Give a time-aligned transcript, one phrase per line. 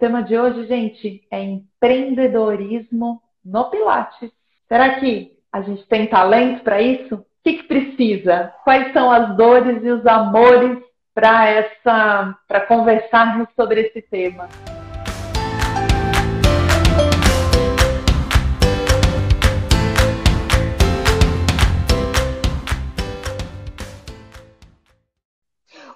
[0.00, 4.30] tema de hoje, gente, é empreendedorismo no Pilates.
[4.66, 7.16] Será que a gente tem talento para isso?
[7.16, 8.50] O que, que precisa?
[8.64, 10.82] Quais são as dores e os amores
[11.14, 14.48] para essa, para conversarmos sobre esse tema?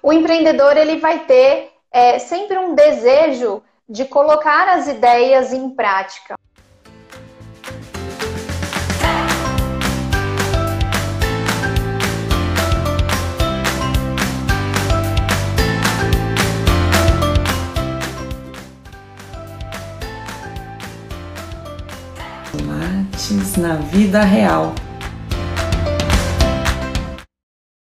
[0.03, 6.35] O empreendedor ele vai ter é, sempre um desejo de colocar as ideias em prática.
[22.51, 24.73] Pilates na vida real.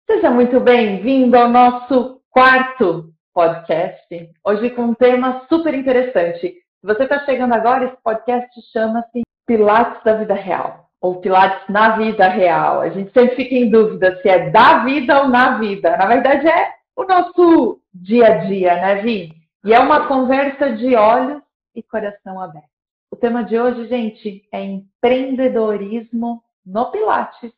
[0.09, 6.39] Seja muito bem-vindo ao nosso quarto podcast, hoje com um tema super interessante.
[6.39, 11.97] Se você está chegando agora, esse podcast chama-se Pilates da Vida Real, ou Pilates na
[11.97, 12.81] Vida Real.
[12.81, 15.95] A gente sempre fica em dúvida se é da vida ou na vida.
[15.97, 19.33] Na verdade, é o nosso dia a dia, né, Vi?
[19.63, 21.41] E é uma conversa de olhos
[21.75, 22.69] e coração aberto.
[23.11, 27.51] O tema de hoje, gente, é empreendedorismo no Pilates.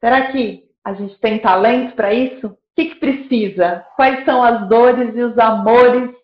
[0.00, 2.56] Será que a gente tem talento para isso?
[2.78, 3.84] Que, que precisa?
[3.96, 6.14] Quais são as dores e os amores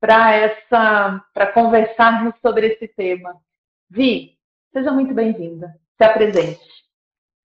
[0.00, 3.36] para essa para conversarmos sobre esse tema?
[3.90, 4.38] Vi,
[4.72, 5.74] seja muito bem-vinda.
[5.98, 6.62] Se apresente.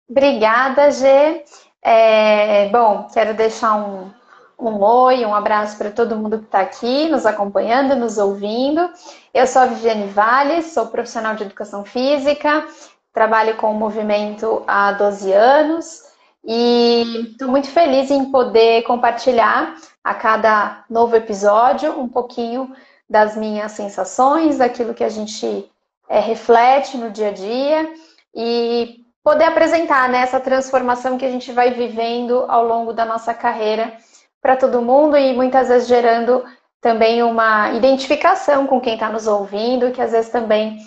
[0.09, 1.45] Obrigada, Gê.
[1.81, 4.11] É, bom, quero deixar um,
[4.59, 8.89] um oi, um abraço para todo mundo que está aqui, nos acompanhando, nos ouvindo.
[9.33, 12.67] Eu sou a Viviane Valles, sou profissional de educação física,
[13.13, 16.12] trabalho com o movimento há 12 anos.
[16.45, 22.75] E estou muito feliz em poder compartilhar a cada novo episódio um pouquinho
[23.09, 25.69] das minhas sensações, daquilo que a gente
[26.09, 27.94] é, reflete no dia a dia
[28.35, 33.34] e poder apresentar né, essa transformação que a gente vai vivendo ao longo da nossa
[33.34, 33.95] carreira
[34.41, 36.44] para todo mundo e muitas vezes gerando
[36.81, 40.78] também uma identificação com quem está nos ouvindo, que às vezes também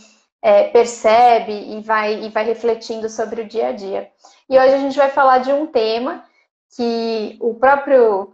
[0.43, 4.11] é, percebe e vai, e vai refletindo sobre o dia a dia.
[4.49, 6.25] E hoje a gente vai falar de um tema
[6.77, 8.33] que o próprio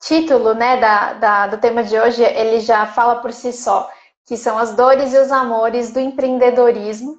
[0.00, 3.88] título né, da, da, do tema de hoje ele já fala por si só,
[4.26, 7.18] que são as dores e os amores do empreendedorismo.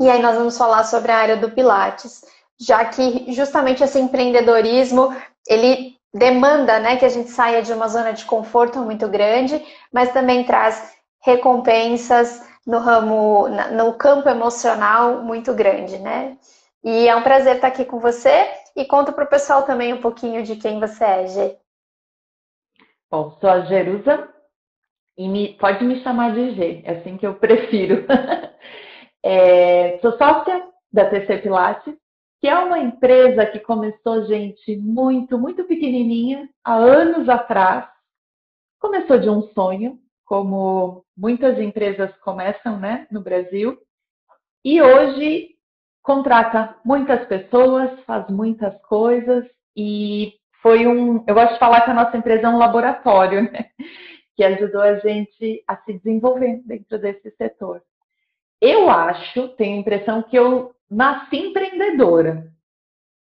[0.00, 2.24] E aí nós vamos falar sobre a área do Pilates,
[2.58, 5.14] já que justamente esse empreendedorismo
[5.48, 10.12] ele demanda né, que a gente saia de uma zona de conforto muito grande, mas
[10.12, 16.36] também traz recompensas no ramo, no campo emocional muito grande, né?
[16.84, 18.44] E é um prazer estar aqui com você
[18.74, 21.56] e conta para o pessoal também um pouquinho de quem você é, Gê.
[23.08, 24.28] Bom, sou a Jerusa
[25.16, 28.04] e me, pode me chamar de G, é assim que eu prefiro.
[29.22, 31.94] é, sou sócia da TC Pilates,
[32.40, 37.86] que é uma empresa que começou, gente, muito, muito pequenininha, há anos atrás.
[38.80, 43.78] Começou de um sonho, como muitas empresas começam, né, no Brasil.
[44.64, 45.50] E hoje
[46.02, 49.44] contrata muitas pessoas, faz muitas coisas
[49.76, 51.24] e foi um.
[51.26, 53.66] Eu gosto de falar que a nossa empresa é um laboratório, né?
[54.34, 57.82] Que ajudou a gente a se desenvolver dentro desse setor.
[58.58, 62.50] Eu acho, tenho a impressão que eu nasci empreendedora,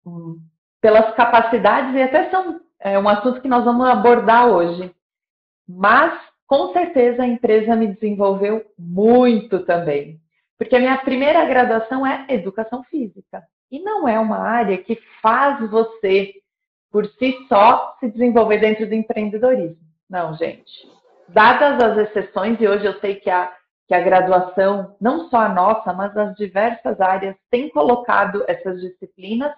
[0.04, 0.38] hum,
[0.78, 4.94] pelas capacidades, e até são é, um assunto que nós vamos abordar hoje.
[5.66, 10.20] Mas, com certeza, a empresa me desenvolveu muito também.
[10.60, 13.42] Porque a minha primeira graduação é educação física.
[13.72, 16.34] E não é uma área que faz você,
[16.92, 19.80] por si só, se desenvolver dentro do empreendedorismo.
[20.08, 20.86] Não, gente.
[21.26, 23.50] Dadas as exceções, e hoje eu sei que a,
[23.88, 29.54] que a graduação, não só a nossa, mas as diversas áreas, tem colocado essas disciplinas.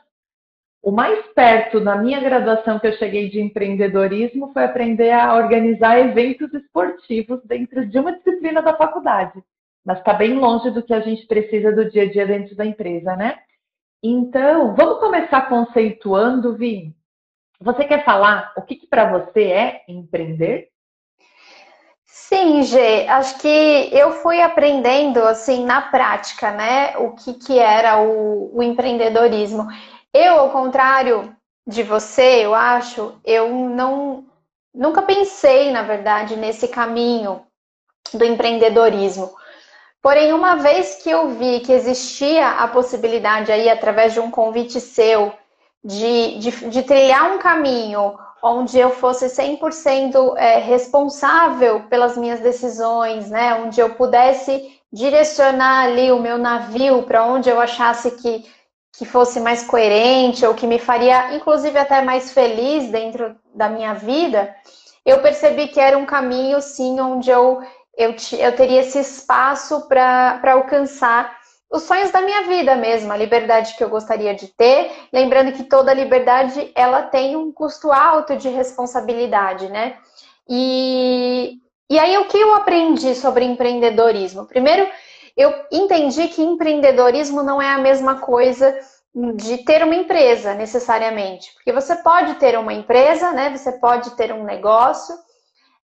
[0.81, 5.99] O mais perto na minha graduação que eu cheguei de empreendedorismo foi aprender a organizar
[5.99, 9.43] eventos esportivos dentro de uma disciplina da faculdade
[9.85, 12.65] mas está bem longe do que a gente precisa do dia a dia dentro da
[12.65, 13.39] empresa, né?
[14.03, 16.95] Então, vamos começar conceituando, Vi.
[17.61, 20.69] Você quer falar o que, que para você é empreender?
[22.05, 28.01] Sim, Gê, acho que eu fui aprendendo assim na prática, né, o que, que era
[28.03, 29.69] o, o empreendedorismo.
[30.13, 31.35] Eu, ao contrário
[31.67, 34.27] de você, eu acho, eu não
[34.75, 37.47] nunca pensei, na verdade, nesse caminho
[38.13, 39.31] do empreendedorismo.
[40.03, 44.81] Porém, uma vez que eu vi que existia a possibilidade aí, através de um convite
[44.81, 45.33] seu,
[45.85, 53.31] de, de, de trilhar um caminho onde eu fosse 100% é, responsável pelas minhas decisões,
[53.31, 53.55] né?
[53.55, 58.45] Onde eu pudesse direcionar ali o meu navio para onde eu achasse que,
[58.93, 63.95] que fosse mais coerente ou que me faria, inclusive, até mais feliz dentro da minha
[63.95, 64.53] vida,
[65.07, 67.61] eu percebi que era um caminho, sim, onde eu,
[67.97, 71.37] eu, eu teria esse espaço para alcançar
[71.71, 75.65] os sonhos da minha vida mesmo, a liberdade que eu gostaria de ter, lembrando que
[75.65, 79.97] toda liberdade ela tem um custo alto de responsabilidade, né?
[80.47, 81.59] E,
[81.89, 84.45] e aí o que eu aprendi sobre empreendedorismo?
[84.45, 84.87] Primeiro,
[85.35, 88.79] eu entendi que empreendedorismo não é a mesma coisa
[89.37, 93.55] de ter uma empresa necessariamente, porque você pode ter uma empresa, né?
[93.57, 95.15] Você pode ter um negócio,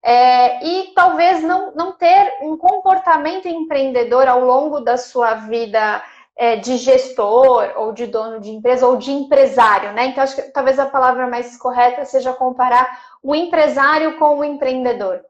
[0.03, 6.01] é, e talvez não, não ter um comportamento empreendedor ao longo da sua vida
[6.37, 10.05] é, de gestor ou de dono de empresa ou de empresário, né?
[10.05, 15.21] Então acho que talvez a palavra mais correta seja comparar o empresário com o empreendedor.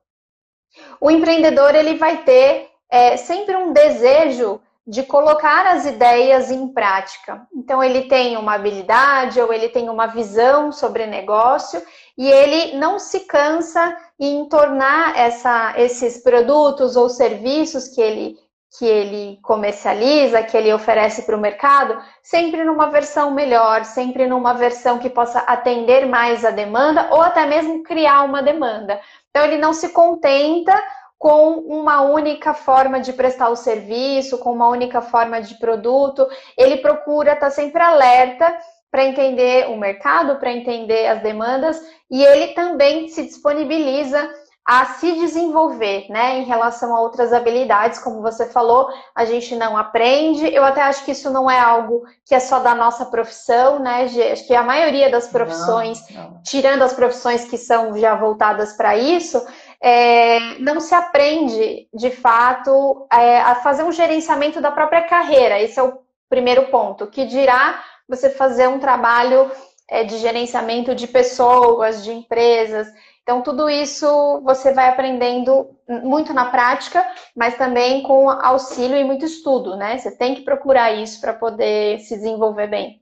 [1.02, 7.48] O empreendedor ele vai ter é, sempre um desejo de colocar as ideias em prática.
[7.56, 11.82] Então ele tem uma habilidade ou ele tem uma visão sobre negócio
[12.18, 18.36] e ele não se cansa em tornar essa, esses produtos ou serviços que ele,
[18.78, 24.54] que ele comercializa, que ele oferece para o mercado, sempre numa versão melhor, sempre numa
[24.54, 29.00] versão que possa atender mais a demanda ou até mesmo criar uma demanda.
[29.30, 30.74] Então, ele não se contenta
[31.18, 36.26] com uma única forma de prestar o serviço, com uma única forma de produto,
[36.58, 38.58] ele procura estar sempre alerta
[38.92, 44.30] para entender o mercado, para entender as demandas, e ele também se disponibiliza
[44.70, 49.76] a se desenvolver, né, em relação a outras habilidades, como você falou, a gente não
[49.76, 50.46] aprende.
[50.54, 54.08] Eu até acho que isso não é algo que é só da nossa profissão, né?
[54.32, 56.44] Acho que a maioria das profissões, não, não.
[56.44, 59.44] tirando as profissões que são já voltadas para isso,
[59.82, 65.60] é, não se aprende de fato é, a fazer um gerenciamento da própria carreira.
[65.60, 65.98] Esse é o
[66.30, 69.52] primeiro ponto, que dirá você fazer um trabalho
[69.88, 72.92] é, de gerenciamento de pessoas, de empresas.
[73.22, 79.24] Então, tudo isso você vai aprendendo muito na prática, mas também com auxílio e muito
[79.24, 79.98] estudo, né?
[79.98, 83.02] Você tem que procurar isso para poder se desenvolver bem.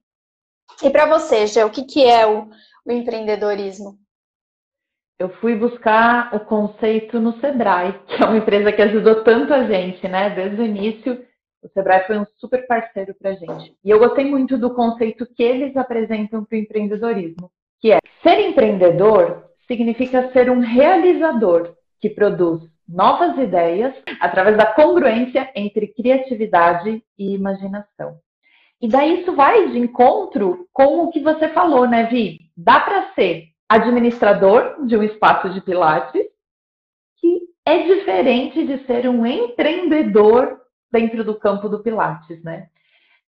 [0.83, 2.49] E para você, Gê, o que, que é o,
[2.85, 3.97] o empreendedorismo?
[5.19, 9.63] Eu fui buscar o conceito no Sebrae, que é uma empresa que ajudou tanto a
[9.63, 10.29] gente, né?
[10.29, 11.25] Desde o início
[11.61, 13.75] o Sebrae foi um super parceiro para a gente.
[13.83, 18.39] E eu gostei muito do conceito que eles apresentam para o empreendedorismo, que é ser
[18.39, 27.33] empreendedor significa ser um realizador que produz novas ideias através da congruência entre criatividade e
[27.33, 28.17] imaginação.
[28.81, 32.39] E daí isso vai de encontro com o que você falou, né, Vi?
[32.55, 36.25] Dá para ser administrador de um espaço de pilates,
[37.17, 40.61] que é diferente de ser um empreendedor
[40.91, 42.67] dentro do campo do Pilates, né?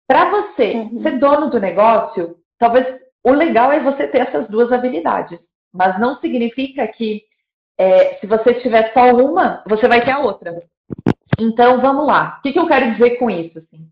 [0.07, 1.01] Para você uhum.
[1.01, 5.39] ser dono do negócio, talvez o legal é você ter essas duas habilidades,
[5.71, 7.23] mas não significa que
[7.77, 10.63] é, se você tiver só uma, você vai ter a outra.
[11.37, 12.37] Então, vamos lá.
[12.39, 13.59] O que, que eu quero dizer com isso?
[13.59, 13.87] Assim?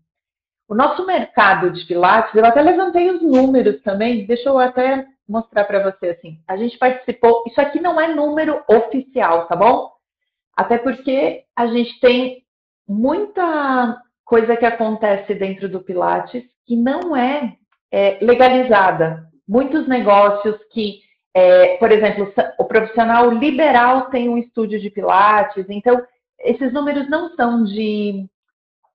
[0.68, 5.64] O nosso mercado de Pilates, eu até levantei os números também, deixa eu até mostrar
[5.64, 6.38] para você assim.
[6.46, 9.90] A gente participou, isso aqui não é número oficial, tá bom?
[10.54, 12.42] Até porque a gente tem
[12.88, 17.56] muita coisa que acontece dentro do Pilates que não é,
[17.90, 19.26] é legalizada.
[19.46, 21.00] Muitos negócios que,
[21.34, 26.02] é, por exemplo, o profissional liberal tem um estúdio de Pilates, então
[26.40, 28.26] esses números não são de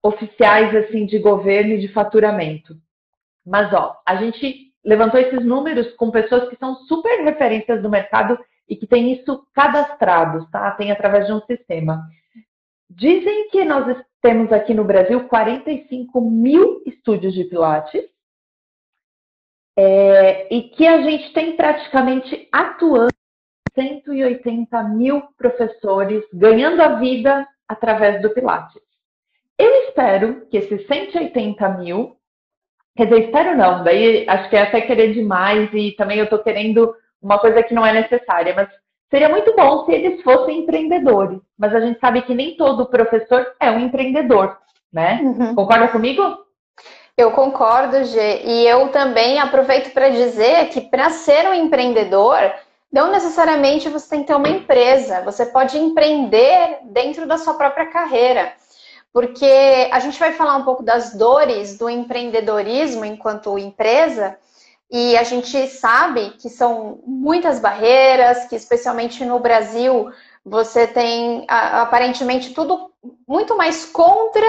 [0.01, 2.75] oficiais assim de governo e de faturamento.
[3.45, 8.37] Mas ó, a gente levantou esses números com pessoas que são super referências do mercado
[8.67, 10.71] e que têm isso cadastrados, tá?
[10.71, 12.03] Tem através de um sistema.
[12.95, 18.03] Dizem que nós temos aqui no Brasil 45 mil estúdios de Pilates
[19.75, 23.11] é, e que a gente tem praticamente atuando
[23.73, 28.81] 180 mil professores ganhando a vida através do Pilates.
[29.57, 32.15] Eu espero que esses 180 mil,
[32.95, 36.43] quer dizer, espero não, daí acho que é até querer demais e também eu estou
[36.43, 38.69] querendo uma coisa que não é necessária, mas
[39.13, 43.45] Seria muito bom se eles fossem empreendedores, mas a gente sabe que nem todo professor
[43.59, 44.57] é um empreendedor,
[44.91, 45.19] né?
[45.21, 45.53] Uhum.
[45.53, 46.39] Concorda comigo?
[47.15, 48.41] Eu concordo, Gê.
[48.43, 52.39] E eu também aproveito para dizer que para ser um empreendedor,
[52.91, 55.21] não necessariamente você tem que ter uma empresa.
[55.21, 58.51] Você pode empreender dentro da sua própria carreira.
[59.13, 64.39] Porque a gente vai falar um pouco das dores do empreendedorismo enquanto empresa,
[64.95, 70.11] e a gente sabe que são muitas barreiras, que especialmente no Brasil
[70.45, 72.91] você tem aparentemente tudo
[73.27, 74.45] muito mais contra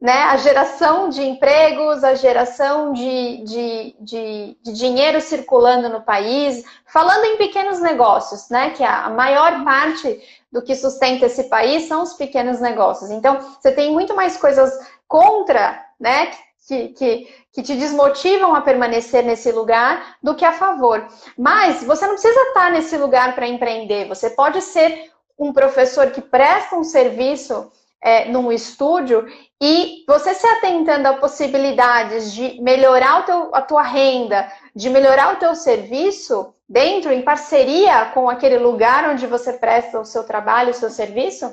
[0.00, 6.64] né, a geração de empregos, a geração de, de, de, de, dinheiro circulando no país,
[6.86, 12.02] falando em pequenos negócios, né, que a maior parte do que sustenta esse país são
[12.02, 13.10] os pequenos negócios.
[13.10, 14.72] Então, você tem muito mais coisas
[15.06, 16.30] contra, né,
[16.66, 21.06] que, que, que te desmotivam a permanecer nesse lugar do que a favor.
[21.36, 26.20] Mas você não precisa estar nesse lugar para empreender, você pode ser um professor que
[26.20, 27.70] presta um serviço
[28.02, 29.26] é, num estúdio
[29.60, 35.36] e você se atentando a possibilidades de melhorar teu, a tua renda, de melhorar o
[35.36, 40.74] teu serviço dentro, em parceria com aquele lugar onde você presta o seu trabalho, o
[40.74, 41.52] seu serviço,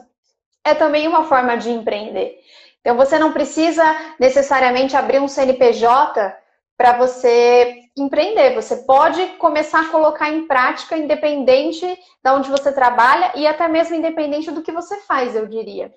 [0.64, 2.40] é também uma forma de empreender.
[2.88, 3.84] Então você não precisa
[4.18, 6.34] necessariamente abrir um CNPJ
[6.78, 8.56] para você empreender.
[8.56, 13.94] Você pode começar a colocar em prática independente de onde você trabalha e até mesmo
[13.94, 15.94] independente do que você faz, eu diria.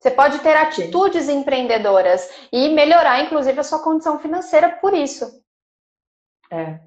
[0.00, 1.38] Você pode ter atitudes Sim.
[1.38, 5.44] empreendedoras e melhorar, inclusive, a sua condição financeira por isso.
[6.50, 6.80] É.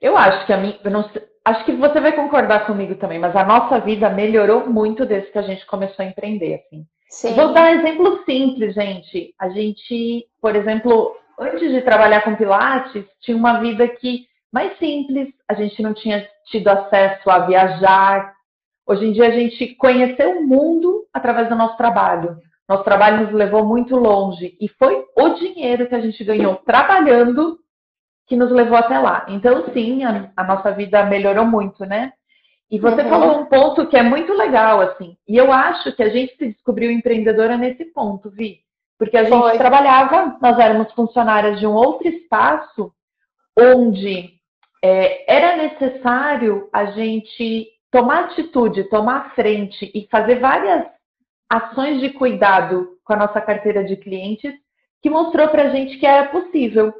[0.00, 1.08] Eu acho que a mim, não,
[1.44, 5.38] acho que você vai concordar comigo também, mas a nossa vida melhorou muito desde que
[5.38, 6.84] a gente começou a empreender, assim.
[7.08, 7.34] Sim.
[7.34, 9.34] Vou dar um exemplo simples, gente.
[9.38, 15.28] A gente, por exemplo, antes de trabalhar com Pilates, tinha uma vida que mais simples,
[15.48, 18.34] a gente não tinha tido acesso a viajar.
[18.86, 22.38] Hoje em dia a gente conheceu o mundo através do nosso trabalho.
[22.68, 27.58] Nosso trabalho nos levou muito longe e foi o dinheiro que a gente ganhou trabalhando
[28.26, 29.24] que nos levou até lá.
[29.28, 32.12] Então, sim, a, a nossa vida melhorou muito, né?
[32.70, 33.08] E você uhum.
[33.08, 35.16] falou um ponto que é muito legal, assim.
[35.28, 38.60] E eu acho que a gente se descobriu empreendedora nesse ponto, Vi.
[38.98, 39.58] Porque a gente foi.
[39.58, 42.92] trabalhava, nós éramos funcionárias de um outro espaço
[43.58, 44.30] onde
[44.82, 50.86] é, era necessário a gente tomar atitude, tomar frente e fazer várias
[51.48, 54.52] ações de cuidado com a nossa carteira de clientes
[55.02, 56.92] que mostrou para a gente que era possível.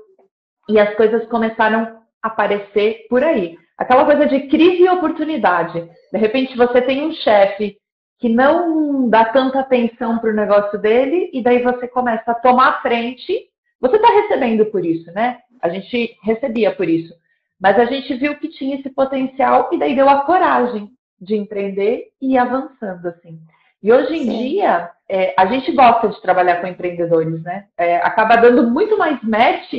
[0.69, 3.59] E as coisas começaram a aparecer por aí.
[3.77, 5.89] Aquela coisa de crise e oportunidade.
[6.13, 7.77] De repente você tem um chefe
[8.19, 12.81] que não dá tanta atenção para o negócio dele e daí você começa a tomar
[12.81, 13.51] frente.
[13.81, 15.39] Você está recebendo por isso, né?
[15.61, 17.15] A gente recebia por isso.
[17.61, 20.91] Mas a gente viu que tinha esse potencial e daí deu a coragem
[21.21, 23.39] de empreender e ir avançando, assim.
[23.83, 24.39] E hoje em Sim.
[24.39, 27.67] dia, é, a gente gosta de trabalhar com empreendedores, né?
[27.77, 29.73] É, acaba dando muito mais match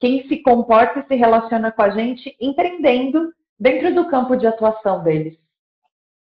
[0.00, 5.04] quem se comporta e se relaciona com a gente empreendendo dentro do campo de atuação
[5.04, 5.38] deles.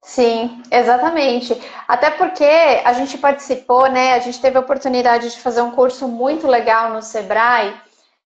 [0.01, 1.55] Sim, exatamente.
[1.87, 2.43] Até porque
[2.83, 4.13] a gente participou, né?
[4.13, 7.75] A gente teve a oportunidade de fazer um curso muito legal no Sebrae,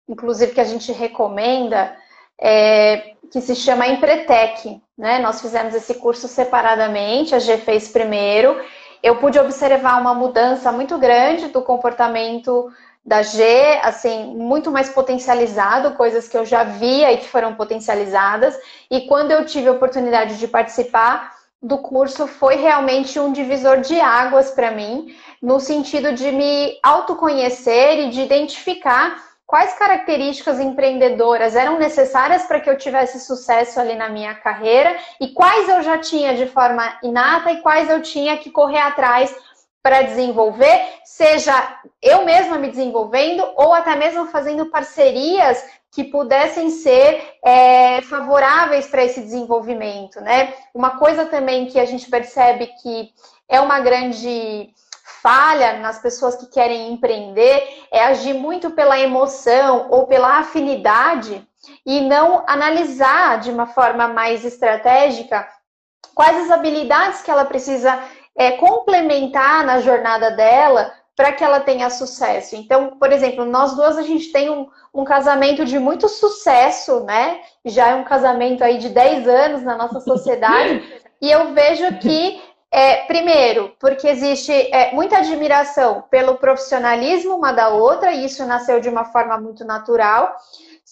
[0.07, 1.93] inclusive que a gente recomenda,
[2.39, 4.81] é, que se chama Empretec.
[4.97, 5.19] Né?
[5.19, 8.63] Nós fizemos esse curso separadamente, a G fez primeiro,
[9.03, 12.71] eu pude observar uma mudança muito grande do comportamento
[13.03, 13.43] da G,
[13.81, 18.57] assim, muito mais potencializado, coisas que eu já via e que foram potencializadas.
[18.89, 23.99] E quando eu tive a oportunidade de participar do curso, foi realmente um divisor de
[23.99, 29.15] águas para mim, no sentido de me autoconhecer e de identificar
[29.51, 35.27] quais características empreendedoras eram necessárias para que eu tivesse sucesso ali na minha carreira e
[35.33, 39.35] quais eu já tinha de forma inata e quais eu tinha que correr atrás
[39.81, 47.37] para desenvolver, seja eu mesma me desenvolvendo ou até mesmo fazendo parcerias que pudessem ser
[47.43, 50.53] é, favoráveis para esse desenvolvimento, né?
[50.73, 53.09] Uma coisa também que a gente percebe que
[53.49, 54.73] é uma grande
[55.21, 61.45] falha nas pessoas que querem empreender é agir muito pela emoção ou pela afinidade
[61.85, 65.47] e não analisar de uma forma mais estratégica
[66.15, 68.01] quais as habilidades que ela precisa
[68.41, 72.55] é, complementar na jornada dela para que ela tenha sucesso.
[72.55, 77.39] Então, por exemplo, nós duas a gente tem um, um, casamento de muito sucesso, né?
[77.63, 80.81] Já é um casamento aí de 10 anos na nossa sociedade.
[81.21, 87.69] e eu vejo que é, primeiro, porque existe é, muita admiração pelo profissionalismo uma da
[87.69, 90.35] outra, e isso nasceu de uma forma muito natural.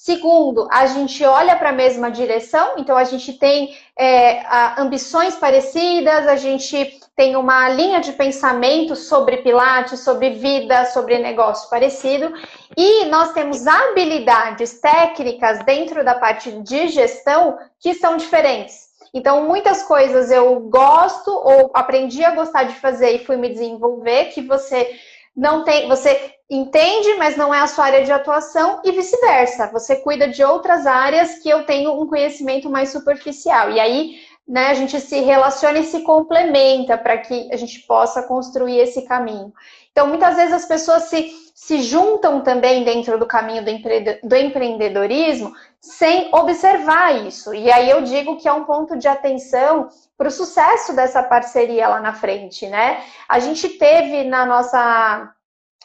[0.01, 4.41] Segundo, a gente olha para a mesma direção, então a gente tem é,
[4.79, 11.70] ambições parecidas, a gente tem uma linha de pensamento sobre Pilates, sobre vida, sobre negócio
[11.70, 12.34] parecido,
[12.77, 18.88] e nós temos habilidades técnicas dentro da parte de gestão que são diferentes.
[19.13, 24.27] Então, muitas coisas eu gosto ou aprendi a gostar de fazer e fui me desenvolver,
[24.27, 24.98] que você
[25.39, 29.72] não tem, você entende, mas não é a sua área de atuação, e vice-versa.
[29.72, 33.72] Você cuida de outras áreas que eu tenho um conhecimento mais superficial.
[33.72, 38.22] E aí, né, a gente se relaciona e se complementa para que a gente possa
[38.24, 39.53] construir esse caminho.
[39.93, 44.34] Então, muitas vezes as pessoas se, se juntam também dentro do caminho do, empre, do
[44.34, 47.54] empreendedorismo sem observar isso.
[47.54, 51.89] E aí eu digo que é um ponto de atenção para o sucesso dessa parceria
[51.89, 53.04] lá na frente, né?
[53.28, 55.34] A gente teve na nossa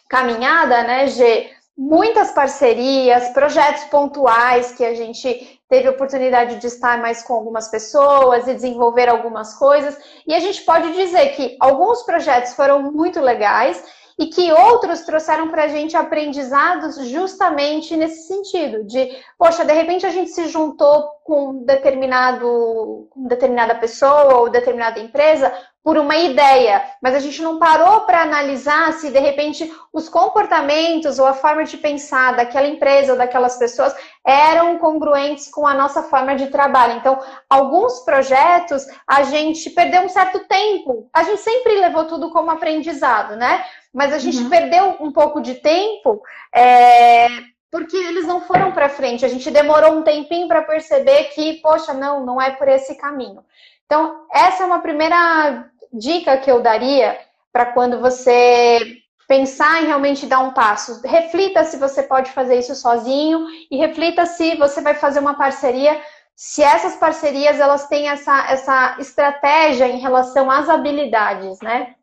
[0.08, 7.24] caminhada, né, G, muitas parcerias, projetos pontuais que a gente teve oportunidade de estar mais
[7.24, 9.98] com algumas pessoas e desenvolver algumas coisas.
[10.24, 13.82] E a gente pode dizer que alguns projetos foram muito legais
[14.18, 20.06] e que outros trouxeram para a gente aprendizados justamente nesse sentido, de, poxa, de repente
[20.06, 25.52] a gente se juntou com determinado, com determinada pessoa ou determinada empresa
[25.84, 31.18] por uma ideia, mas a gente não parou para analisar se de repente os comportamentos
[31.18, 33.94] ou a forma de pensar daquela empresa ou daquelas pessoas
[34.26, 36.96] eram congruentes com a nossa forma de trabalho.
[36.96, 37.18] Então,
[37.50, 41.10] alguns projetos a gente perdeu um certo tempo.
[41.12, 43.62] A gente sempre levou tudo como aprendizado, né?
[43.94, 44.50] Mas a gente uhum.
[44.50, 46.20] perdeu um pouco de tempo
[46.52, 47.28] é,
[47.70, 49.24] porque eles não foram para frente.
[49.24, 53.44] A gente demorou um tempinho para perceber que, poxa, não, não é por esse caminho.
[53.86, 57.18] Então, essa é uma primeira dica que eu daria
[57.52, 58.98] para quando você
[59.28, 61.00] pensar em realmente dar um passo.
[61.06, 66.00] Reflita se você pode fazer isso sozinho e reflita se você vai fazer uma parceria,
[66.34, 71.94] se essas parcerias elas têm essa, essa estratégia em relação às habilidades, né?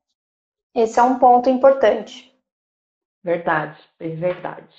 [0.74, 2.32] Esse é um ponto importante.
[3.24, 4.74] Verdade, bem verdade.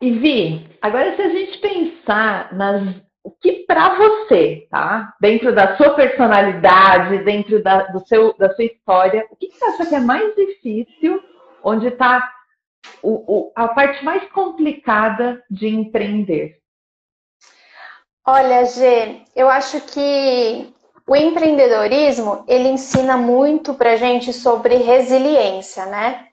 [0.00, 2.82] E Vi, agora se a gente pensar nas
[3.22, 5.14] o que para você, tá?
[5.20, 9.64] Dentro da sua personalidade, dentro da, do seu, da sua história, o que, que você
[9.66, 11.22] acha que é mais difícil?
[11.62, 12.32] Onde está
[13.54, 16.58] a parte mais complicada de empreender?
[18.26, 20.72] Olha, Gê, eu acho que
[21.10, 26.26] o empreendedorismo, ele ensina muito pra gente sobre resiliência, né?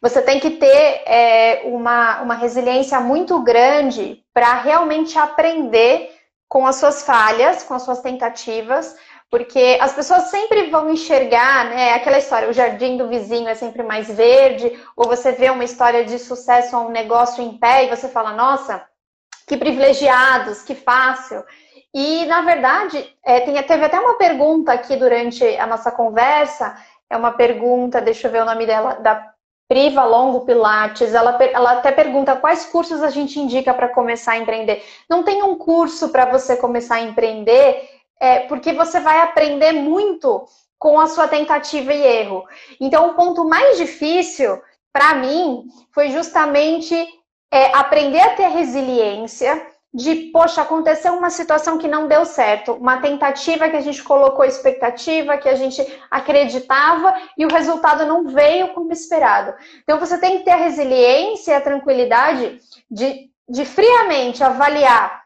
[0.00, 6.10] Você tem que ter é, uma, uma resiliência muito grande para realmente aprender
[6.48, 8.96] com as suas falhas, com as suas tentativas,
[9.30, 13.82] porque as pessoas sempre vão enxergar, né, aquela história, o jardim do vizinho é sempre
[13.82, 17.90] mais verde, ou você vê uma história de sucesso ou um negócio em pé e
[17.90, 18.82] você fala, nossa,
[19.46, 21.44] que privilegiados, que fácil.
[21.98, 26.76] E, na verdade, é, tem, teve até uma pergunta aqui durante a nossa conversa.
[27.08, 29.32] É uma pergunta, deixa eu ver o nome dela, da
[29.66, 31.14] Priva Longo Pilates.
[31.14, 34.84] Ela, ela até pergunta quais cursos a gente indica para começar a empreender.
[35.08, 37.88] Não tem um curso para você começar a empreender,
[38.20, 40.44] é, porque você vai aprender muito
[40.78, 42.44] com a sua tentativa e erro.
[42.78, 44.60] Então, o ponto mais difícil
[44.92, 46.94] para mim foi justamente
[47.50, 52.98] é, aprender a ter resiliência de, poxa, aconteceu uma situação que não deu certo, uma
[52.98, 58.74] tentativa que a gente colocou expectativa, que a gente acreditava e o resultado não veio
[58.74, 59.54] como esperado.
[59.82, 65.24] Então você tem que ter a resiliência e a tranquilidade de, de friamente avaliar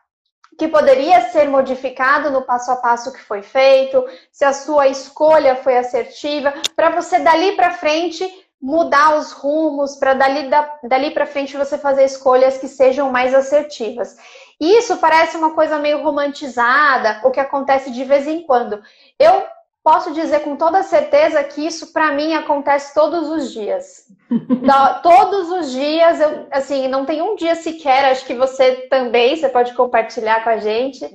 [0.57, 5.57] que poderia ser modificado no passo a passo que foi feito, se a sua escolha
[5.57, 8.25] foi assertiva, para você dali para frente
[8.63, 10.49] mudar os rumos, para dali,
[10.85, 14.17] dali para frente você fazer escolhas que sejam mais assertivas.
[14.61, 18.83] Isso parece uma coisa meio romantizada, o que acontece de vez em quando.
[19.19, 19.45] Eu
[19.83, 24.05] posso dizer com toda certeza que isso para mim acontece todos os dias.
[25.03, 29.49] todos os dias, eu, assim, não tem um dia sequer, acho que você também, você
[29.49, 31.09] pode compartilhar com a gente,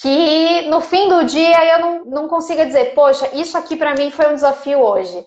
[0.00, 4.10] que no fim do dia eu não, não consiga dizer, poxa, isso aqui para mim
[4.10, 5.24] foi um desafio hoje.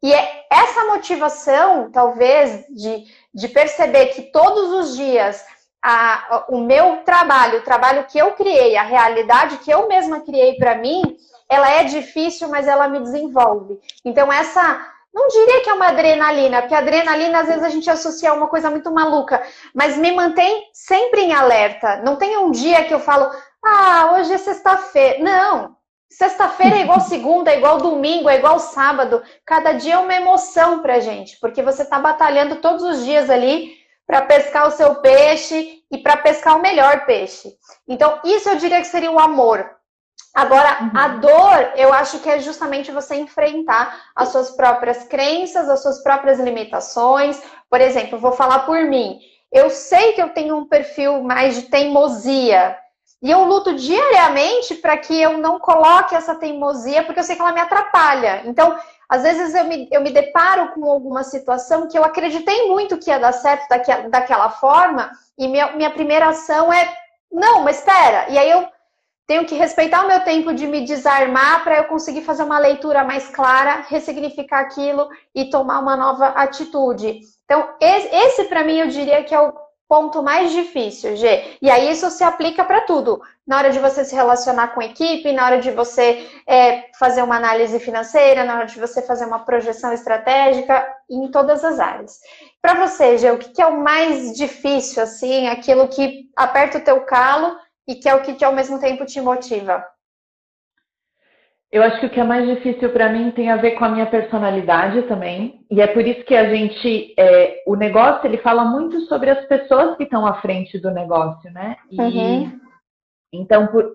[0.00, 5.44] E é essa motivação, talvez, de, de perceber que todos os dias
[5.82, 10.54] a, o meu trabalho, o trabalho que eu criei, a realidade que eu mesma criei
[10.54, 11.16] para mim,
[11.48, 13.78] ela é difícil, mas ela me desenvolve.
[14.04, 14.88] Então, essa.
[15.14, 18.32] Não diria que é uma adrenalina, porque a adrenalina às vezes a gente associa a
[18.32, 19.42] uma coisa muito maluca,
[19.74, 22.00] mas me mantém sempre em alerta.
[22.02, 23.30] Não tem um dia que eu falo,
[23.62, 25.22] ah, hoje é sexta-feira.
[25.22, 25.76] Não,
[26.12, 29.22] Sexta-feira é igual segunda, é igual domingo, é igual sábado.
[29.46, 33.81] Cada dia é uma emoção pra gente, porque você tá batalhando todos os dias ali
[34.06, 37.52] para pescar o seu peixe e para pescar o melhor peixe.
[37.88, 39.68] Então, isso eu diria que seria o amor.
[40.34, 40.90] Agora, uhum.
[40.94, 46.02] a dor, eu acho que é justamente você enfrentar as suas próprias crenças, as suas
[46.02, 47.42] próprias limitações.
[47.68, 49.20] Por exemplo, vou falar por mim.
[49.52, 52.76] Eu sei que eu tenho um perfil mais de teimosia.
[53.22, 57.42] E eu luto diariamente para que eu não coloque essa teimosia, porque eu sei que
[57.42, 58.42] ela me atrapalha.
[58.46, 58.76] Então,
[59.12, 63.10] às vezes eu me, eu me deparo com alguma situação que eu acreditei muito que
[63.10, 66.96] ia dar certo daquela, daquela forma, e minha, minha primeira ação é,
[67.30, 68.66] não, mas espera, e aí eu
[69.26, 73.04] tenho que respeitar o meu tempo de me desarmar para eu conseguir fazer uma leitura
[73.04, 77.20] mais clara, ressignificar aquilo e tomar uma nova atitude.
[77.44, 79.52] Então, esse, esse para mim eu diria que é o
[79.92, 81.58] ponto mais difícil, G.
[81.60, 83.20] E aí isso se aplica para tudo.
[83.46, 87.20] Na hora de você se relacionar com a equipe, na hora de você é, fazer
[87.22, 92.18] uma análise financeira, na hora de você fazer uma projeção estratégica, em todas as áreas.
[92.62, 97.02] Para você, G, o que é o mais difícil, assim, aquilo que aperta o teu
[97.02, 97.54] calo
[97.86, 99.84] e que é o que ao mesmo tempo te motiva?
[101.72, 103.88] Eu acho que o que é mais difícil para mim tem a ver com a
[103.88, 105.64] minha personalidade também.
[105.70, 109.42] E é por isso que a gente, é, o negócio, ele fala muito sobre as
[109.46, 111.76] pessoas que estão à frente do negócio, né?
[111.90, 112.60] E, uhum.
[113.32, 113.90] Então, por,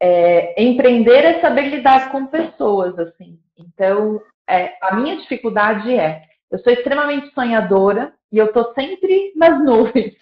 [0.00, 3.40] é, empreender é saber lidar com pessoas, assim.
[3.58, 9.58] Então, é, a minha dificuldade é, eu sou extremamente sonhadora e eu tô sempre nas
[9.64, 10.14] nuvens.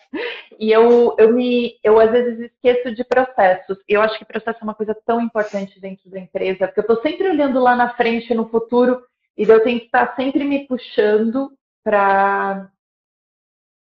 [0.58, 3.78] E eu, eu me, eu às vezes esqueço de processos.
[3.88, 7.02] Eu acho que processo é uma coisa tão importante dentro da empresa, porque eu tô
[7.02, 9.02] sempre olhando lá na frente, no futuro,
[9.36, 11.52] e eu tenho que estar sempre me puxando
[11.84, 12.70] para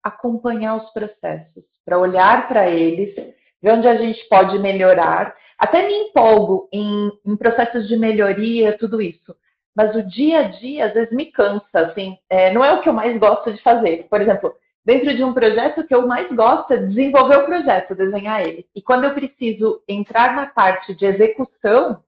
[0.02, 3.14] acompanhar os processos, para olhar para eles,
[3.60, 5.36] ver onde a gente pode melhorar.
[5.58, 9.36] Até me empolgo em, em processos de melhoria, tudo isso
[9.74, 12.88] mas o dia a dia às vezes me cansa, assim, é, não é o que
[12.88, 14.06] eu mais gosto de fazer.
[14.08, 14.54] Por exemplo,
[14.84, 18.66] dentro de um projeto, o que eu mais gosto é desenvolver o projeto, desenhar ele.
[18.74, 22.02] E quando eu preciso entrar na parte de execução,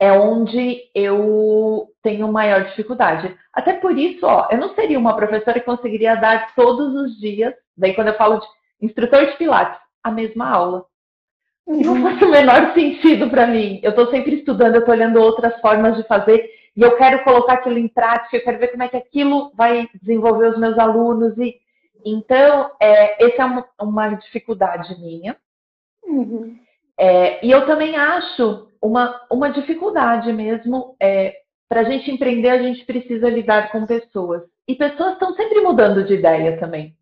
[0.00, 3.36] é onde eu tenho maior dificuldade.
[3.52, 7.54] Até por isso, ó, eu não seria uma professora que conseguiria dar todos os dias,
[7.76, 8.46] daí quando eu falo de
[8.80, 10.86] instrutor de Pilates, a mesma aula.
[11.70, 13.78] Não faz o menor sentido para mim.
[13.82, 17.54] Eu estou sempre estudando, eu estou olhando outras formas de fazer e eu quero colocar
[17.54, 21.38] aquilo em prática, eu quero ver como é que aquilo vai desenvolver os meus alunos.
[21.38, 21.60] E
[22.04, 25.36] então, é, essa é uma, uma dificuldade minha.
[26.04, 26.58] Uhum.
[26.98, 30.96] É, e eu também acho uma, uma dificuldade mesmo.
[31.00, 31.36] É,
[31.68, 34.42] para a gente empreender, a gente precisa lidar com pessoas.
[34.66, 36.96] E pessoas estão sempre mudando de ideia também.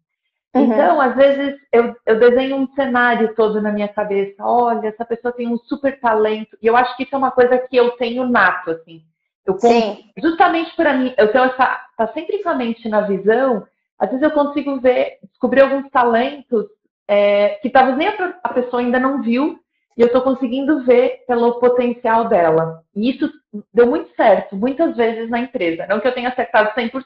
[0.58, 0.72] Uhum.
[0.72, 4.36] Então, às vezes, eu, eu desenho um cenário todo na minha cabeça.
[4.40, 6.56] Olha, essa pessoa tem um super talento.
[6.62, 9.02] E eu acho que isso é uma coisa que eu tenho nato, assim.
[9.46, 10.04] Eu, Sim.
[10.22, 11.80] Justamente para mim, eu tenho essa.
[11.96, 13.66] Tá sempre com a mente na visão.
[13.98, 16.66] Às vezes eu consigo ver, descobrir alguns talentos
[17.08, 19.58] é, que talvez nem a, a pessoa ainda não viu,
[19.96, 22.84] e eu estou conseguindo ver pelo potencial dela.
[22.94, 23.28] E isso
[23.74, 25.86] deu muito certo, muitas vezes na empresa.
[25.88, 27.02] Não que eu tenha acertado 100%,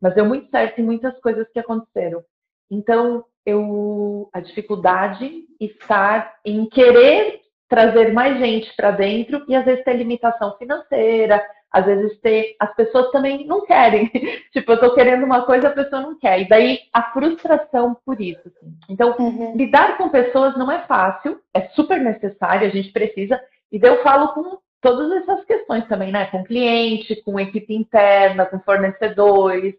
[0.00, 2.24] mas deu muito certo em muitas coisas que aconteceram.
[2.70, 9.84] Então, eu, a dificuldade está em querer trazer mais gente para dentro e às vezes
[9.84, 12.56] ter limitação financeira, às vezes ter.
[12.60, 14.10] As pessoas também não querem.
[14.52, 16.40] tipo, eu estou querendo uma coisa, a pessoa não quer.
[16.40, 18.42] E daí a frustração por isso.
[18.46, 18.74] Assim.
[18.88, 19.56] Então, uhum.
[19.56, 23.40] lidar com pessoas não é fácil, é super necessário, a gente precisa.
[23.70, 26.26] E daí eu falo com todas essas questões também, né?
[26.26, 29.74] Com cliente, com equipe interna, com fornecedores,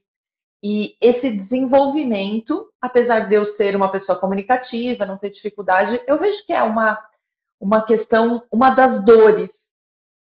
[0.64, 6.46] e esse desenvolvimento, apesar de eu ser uma pessoa comunicativa, não ter dificuldade, eu vejo
[6.46, 6.98] que é uma,
[7.60, 9.50] uma questão, uma das dores.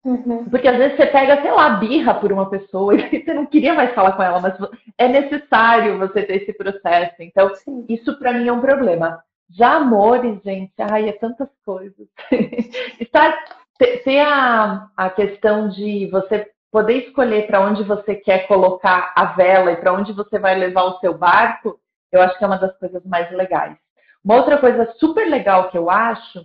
[0.04, 0.50] Uhum.
[0.50, 3.74] Porque às vezes você pega, sei lá, birra por uma pessoa e você não queria
[3.74, 4.58] mais falar com ela, mas
[4.98, 7.16] é necessário você ter esse processo.
[7.20, 7.86] Então, Sim.
[7.88, 9.24] isso para mim é um problema.
[9.50, 12.08] Já amores, gente, ai, é tantas coisas.
[13.00, 13.38] Estar,
[13.78, 19.72] ter a, a questão de você poder escolher para onde você quer colocar a vela
[19.72, 21.80] e para onde você vai levar o seu barco,
[22.12, 23.78] eu acho que é uma das coisas mais legais.
[24.26, 26.44] Uma outra coisa super legal que eu acho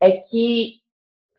[0.00, 0.80] é que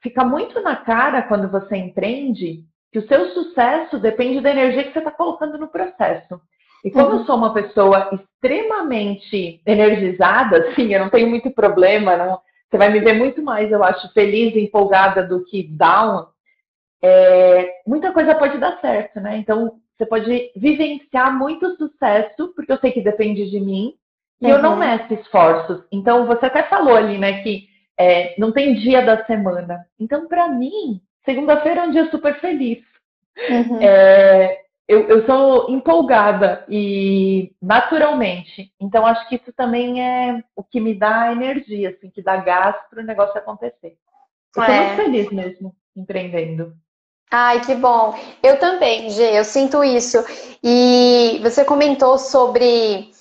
[0.01, 4.93] fica muito na cara quando você empreende que o seu sucesso depende da energia que
[4.93, 6.39] você está colocando no processo.
[6.85, 7.19] E como uhum.
[7.19, 12.39] eu sou uma pessoa extremamente energizada, assim, eu não tenho muito problema, não,
[12.71, 16.27] você vai me ver muito mais, eu acho, feliz e empolgada do que down
[17.01, 19.37] é, muita coisa pode dar certo, né?
[19.37, 23.95] Então, você pode vivenciar muito sucesso, porque eu sei que depende de mim,
[24.41, 24.51] e uhum.
[24.51, 24.79] eu não uhum.
[24.79, 25.83] meço esforços.
[25.91, 29.85] Então, você até falou ali, né, que é, não tem dia da semana.
[29.99, 32.79] Então, para mim, segunda-feira é um dia super feliz.
[33.49, 33.81] Uhum.
[33.81, 38.73] É, eu, eu sou empolgada e naturalmente.
[38.79, 42.75] Então, acho que isso também é o que me dá energia, assim, que dá gás
[42.89, 43.97] para o negócio acontecer.
[44.55, 44.79] Eu estou é.
[44.79, 46.73] muito feliz mesmo empreendendo.
[47.31, 48.17] Ai, que bom.
[48.41, 50.17] Eu também, Gê, eu sinto isso.
[50.63, 53.11] E você comentou sobre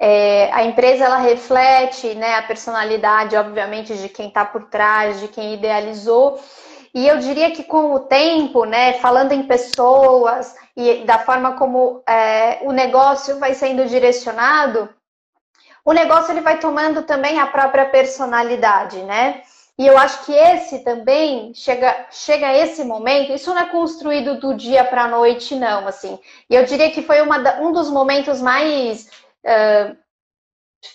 [0.00, 5.28] é, a empresa, ela reflete né, a personalidade, obviamente, de quem está por trás, de
[5.28, 6.40] quem idealizou.
[6.94, 12.02] E eu diria que com o tempo, né, falando em pessoas e da forma como
[12.08, 14.88] é, o negócio vai sendo direcionado,
[15.84, 19.42] o negócio ele vai tomando também a própria personalidade, né?
[19.78, 23.32] E eu acho que esse também chega, chega esse momento.
[23.32, 25.86] Isso não é construído do dia para a noite, não.
[25.86, 26.18] Assim,
[26.50, 29.08] e eu diria que foi uma, um dos momentos mais
[29.44, 29.96] uh,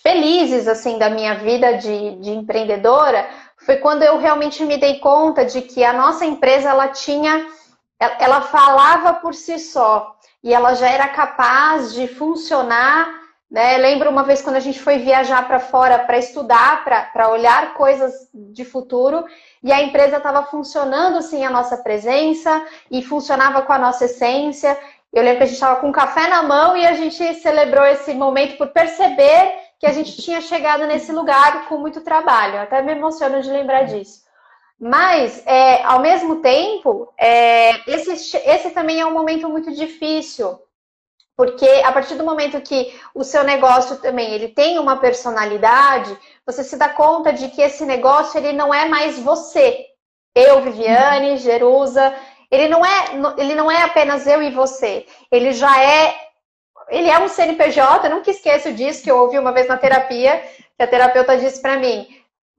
[0.02, 3.26] felizes assim da minha vida de, de empreendedora.
[3.56, 7.46] Foi quando eu realmente me dei conta de que a nossa empresa ela tinha,
[7.98, 13.23] ela falava por si só e ela já era capaz de funcionar
[13.54, 13.78] né?
[13.78, 18.28] Lembro uma vez quando a gente foi viajar para fora para estudar, para olhar coisas
[18.34, 19.24] de futuro,
[19.62, 24.76] e a empresa estava funcionando sem a nossa presença e funcionava com a nossa essência.
[25.12, 27.86] Eu lembro que a gente estava com um café na mão e a gente celebrou
[27.86, 32.60] esse momento por perceber que a gente tinha chegado nesse lugar com muito trabalho.
[32.60, 34.24] Até me emociono de lembrar disso.
[34.80, 40.58] Mas, é, ao mesmo tempo, é, esse, esse também é um momento muito difícil,
[41.36, 46.16] porque a partir do momento que o seu negócio também ele tem uma personalidade,
[46.46, 49.86] você se dá conta de que esse negócio ele não é mais você.
[50.34, 51.36] Eu, Viviane.
[51.36, 52.14] Jerusa,
[52.50, 55.06] ele não é ele não é apenas eu e você.
[55.30, 56.14] Ele já é
[56.88, 60.42] ele é um CNPJ, eu nunca esqueço disso que eu ouvi uma vez na terapia,
[60.76, 62.06] que a terapeuta disse para mim: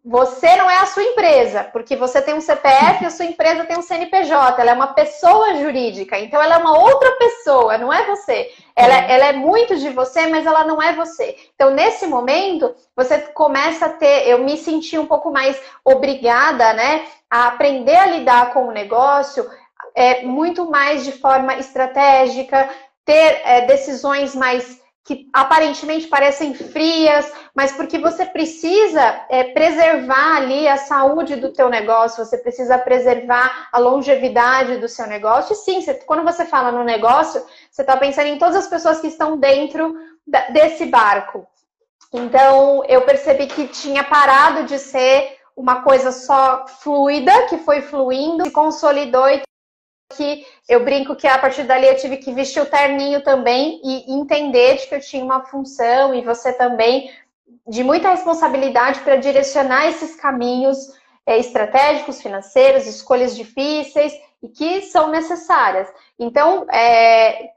[0.05, 3.65] você não é a sua empresa, porque você tem um CPF e a sua empresa
[3.65, 4.61] tem um CNPJ.
[4.61, 8.51] Ela é uma pessoa jurídica, então ela é uma outra pessoa, não é você.
[8.75, 11.35] Ela, ela é muito de você, mas ela não é você.
[11.55, 14.27] Então, nesse momento, você começa a ter.
[14.27, 19.49] Eu me senti um pouco mais obrigada, né, a aprender a lidar com o negócio
[19.95, 22.69] é, muito mais de forma estratégica,
[23.03, 30.67] ter é, decisões mais que aparentemente parecem frias, mas porque você precisa é, preservar ali
[30.67, 35.53] a saúde do teu negócio, você precisa preservar a longevidade do seu negócio.
[35.53, 38.99] E sim, você, quando você fala no negócio, você está pensando em todas as pessoas
[38.99, 41.45] que estão dentro da, desse barco.
[42.11, 48.43] Então, eu percebi que tinha parado de ser uma coisa só fluida, que foi fluindo,
[48.45, 49.44] se consolidou e
[50.13, 54.13] que eu brinco que a partir dali eu tive que vestir o terninho também e
[54.13, 57.11] entender de que eu tinha uma função e você também
[57.67, 60.77] de muita responsabilidade para direcionar esses caminhos
[61.25, 64.13] é, estratégicos, financeiros, escolhas difíceis
[64.43, 65.91] e que são necessárias.
[66.19, 67.49] Então, é,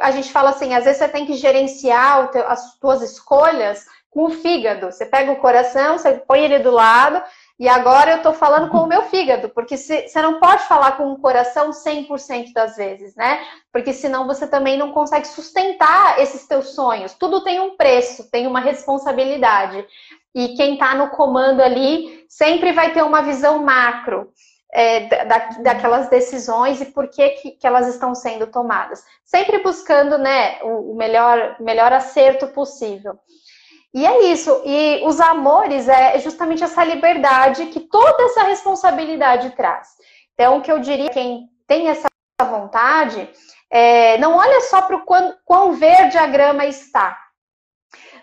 [0.00, 4.30] a gente fala assim, às vezes você tem que gerenciar as suas escolhas com o
[4.30, 4.86] fígado.
[4.86, 7.20] Você pega o coração, você põe ele do lado
[7.58, 11.10] e agora eu estou falando com o meu fígado, porque você não pode falar com
[11.12, 13.42] o coração 100% das vezes, né?
[13.72, 17.14] Porque senão você também não consegue sustentar esses teus sonhos.
[17.14, 19.86] Tudo tem um preço, tem uma responsabilidade.
[20.34, 24.30] E quem está no comando ali sempre vai ter uma visão macro.
[24.72, 29.02] É, da, daquelas decisões e por que, que, que, elas estão sendo tomadas.
[29.24, 33.18] Sempre buscando né, o, o melhor, melhor acerto possível.
[33.96, 34.60] E é isso.
[34.62, 39.88] E os amores é justamente essa liberdade que toda essa responsabilidade traz.
[40.34, 42.06] Então, o que eu diria, quem tem essa
[42.42, 43.26] vontade,
[43.70, 47.18] é, não olha só para o quão, quão verde a grama está.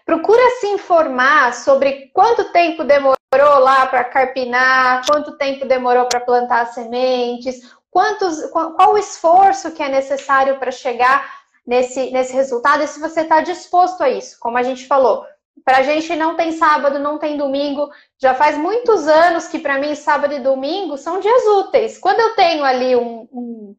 [0.05, 3.17] Procura se informar sobre quanto tempo demorou
[3.59, 9.81] lá para carpinar, quanto tempo demorou para plantar sementes, quantos, qual, qual o esforço que
[9.81, 14.37] é necessário para chegar nesse, nesse resultado e se você está disposto a isso.
[14.39, 15.25] Como a gente falou,
[15.65, 17.89] para a gente não tem sábado, não tem domingo.
[18.21, 21.97] Já faz muitos anos que para mim sábado e domingo são dias úteis.
[21.97, 23.75] Quando eu tenho ali um, um,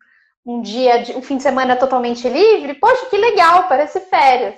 [0.46, 4.56] um dia, de, um fim de semana totalmente livre, poxa, que legal, parece férias.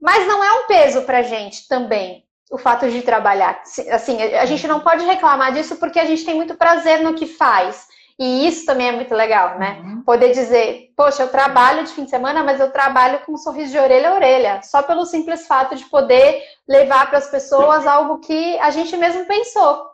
[0.00, 3.62] Mas não é um peso para a gente também o fato de trabalhar.
[3.90, 7.26] Assim, a gente não pode reclamar disso porque a gente tem muito prazer no que
[7.26, 7.86] faz.
[8.22, 9.80] E isso também é muito legal, né?
[9.82, 10.02] Uhum.
[10.04, 13.72] Poder dizer, poxa, eu trabalho de fim de semana, mas eu trabalho com um sorriso
[13.72, 18.20] de orelha a orelha, só pelo simples fato de poder levar para as pessoas algo
[18.20, 19.88] que a gente mesmo pensou.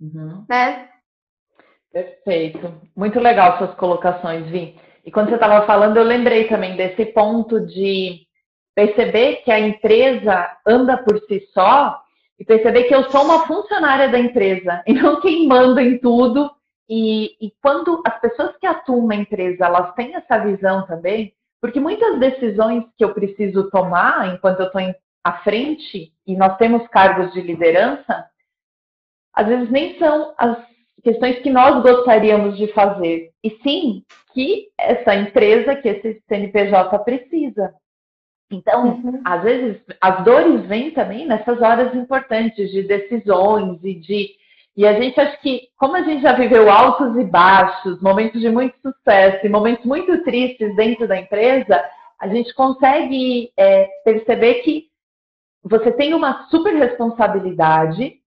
[0.00, 0.46] Uhum.
[0.48, 0.88] Né?
[1.92, 2.72] Perfeito.
[2.94, 4.80] Muito legal suas colocações, Vi.
[5.04, 8.28] E quando você estava falando, eu lembrei também desse ponto de
[8.76, 12.00] perceber que a empresa anda por si só
[12.38, 16.50] e perceber que eu sou uma funcionária da empresa e não quem manda em tudo.
[16.88, 21.80] E, e quando as pessoas que atuam na empresa, elas têm essa visão também, porque
[21.80, 24.82] muitas decisões que eu preciso tomar enquanto eu estou
[25.24, 28.28] à frente e nós temos cargos de liderança,
[29.32, 30.58] às vezes nem são as
[31.02, 37.74] questões que nós gostaríamos de fazer, e sim que essa empresa, que esse CNPJ precisa.
[38.54, 39.20] Então, uhum.
[39.24, 44.30] às vezes, as dores vêm também nessas horas importantes de decisões e de
[44.76, 48.48] E a gente acha que, como a gente já viveu altos e baixos, momentos de
[48.48, 51.84] muito sucesso e momentos muito tristes dentro da empresa,
[52.20, 54.88] a gente consegue é, perceber que
[55.62, 58.20] você tem uma super responsabilidade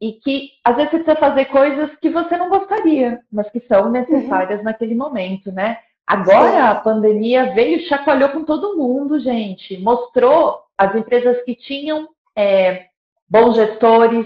[0.00, 3.90] e que às vezes você precisa fazer coisas que você não gostaria, mas que são
[3.90, 4.64] necessárias uhum.
[4.64, 5.78] naquele momento, né?
[6.08, 9.76] Agora a pandemia veio e chacoalhou com todo mundo, gente.
[9.76, 12.86] Mostrou as empresas que tinham é,
[13.28, 14.24] bons gestores,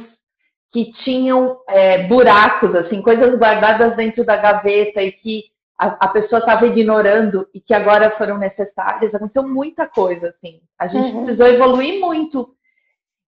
[0.71, 5.43] que tinham é, buracos, assim, coisas guardadas dentro da gaveta e que
[5.77, 9.13] a, a pessoa estava ignorando e que agora foram necessárias.
[9.13, 10.61] Aconteceu muita coisa, assim.
[10.79, 11.25] A gente uhum.
[11.25, 12.55] precisou evoluir muito.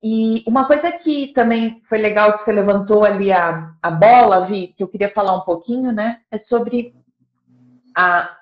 [0.03, 4.67] E uma coisa que também foi legal que você levantou ali a, a bola, Vi,
[4.77, 6.19] que eu queria falar um pouquinho, né?
[6.31, 6.93] É sobre
[7.95, 8.37] a,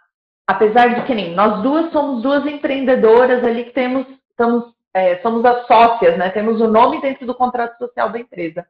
[0.47, 5.45] apesar de que nem nós duas somos duas empreendedoras ali que temos, estamos, é, somos
[5.45, 6.29] as sócias, né?
[6.29, 8.65] Temos o nome dentro do contrato social da empresa.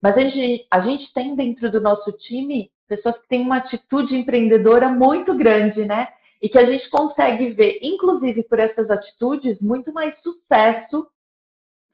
[0.00, 4.16] Mas a gente, a gente tem dentro do nosso time pessoas que têm uma atitude
[4.16, 6.08] empreendedora muito grande, né?
[6.40, 11.06] E que a gente consegue ver, inclusive por essas atitudes, muito mais sucesso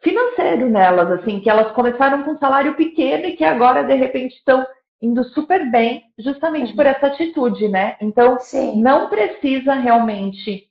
[0.00, 4.36] financeiro nelas, assim, que elas começaram com um salário pequeno e que agora, de repente,
[4.36, 4.66] estão
[5.00, 6.76] indo super bem, justamente uhum.
[6.76, 7.96] por essa atitude, né?
[8.00, 8.80] Então, Sim.
[8.80, 10.68] não precisa realmente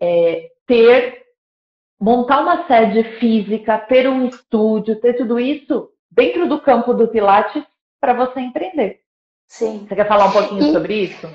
[0.00, 1.22] é, ter,
[2.00, 7.64] montar uma sede física, ter um estúdio, ter tudo isso dentro do campo do Pilates
[8.00, 9.00] para você empreender.
[9.46, 9.86] Sim.
[9.88, 10.72] Você quer falar um pouquinho e...
[10.72, 11.26] sobre isso?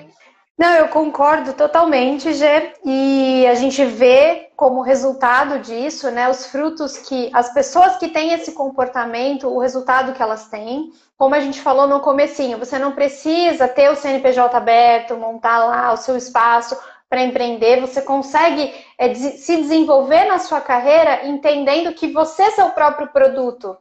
[0.57, 2.73] Não, eu concordo totalmente, Gê.
[2.85, 8.33] E a gente vê como resultado disso, né, os frutos que as pessoas que têm
[8.33, 10.91] esse comportamento, o resultado que elas têm.
[11.17, 15.91] Como a gente falou no comecinho, você não precisa ter o CNPJ aberto, montar lá
[15.91, 16.77] o seu espaço
[17.09, 22.71] para empreender, você consegue é, se desenvolver na sua carreira entendendo que você é seu
[22.71, 23.77] próprio produto.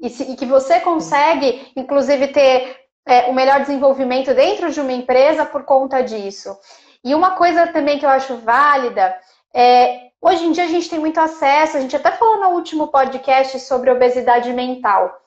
[0.00, 4.92] E, se, e que você consegue, inclusive, ter é, o melhor desenvolvimento dentro de uma
[4.92, 6.56] empresa por conta disso.
[7.04, 9.14] E uma coisa também que eu acho válida
[9.54, 12.88] é, hoje em dia a gente tem muito acesso, a gente até falou no último
[12.88, 15.20] podcast sobre obesidade mental.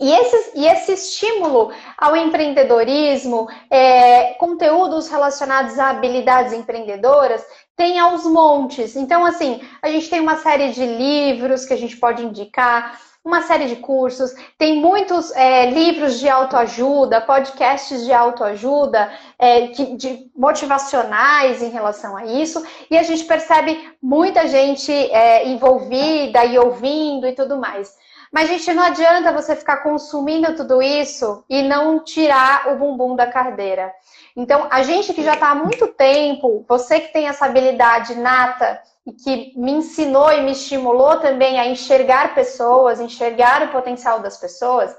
[0.00, 7.44] E esse, e esse estímulo ao empreendedorismo, é, conteúdos relacionados a habilidades empreendedoras,
[7.76, 8.94] tem aos montes.
[8.94, 13.42] Então, assim, a gente tem uma série de livros que a gente pode indicar, uma
[13.42, 20.30] série de cursos, tem muitos é, livros de autoajuda, podcasts de autoajuda, é, de, de,
[20.34, 27.26] motivacionais em relação a isso, e a gente percebe muita gente é, envolvida e ouvindo
[27.26, 27.94] e tudo mais.
[28.32, 33.26] Mas, gente, não adianta você ficar consumindo tudo isso e não tirar o bumbum da
[33.26, 33.90] carteira.
[34.36, 38.80] Então, a gente que já está há muito tempo, você que tem essa habilidade nata
[39.08, 44.36] e que me ensinou e me estimulou também a enxergar pessoas, enxergar o potencial das
[44.36, 44.94] pessoas,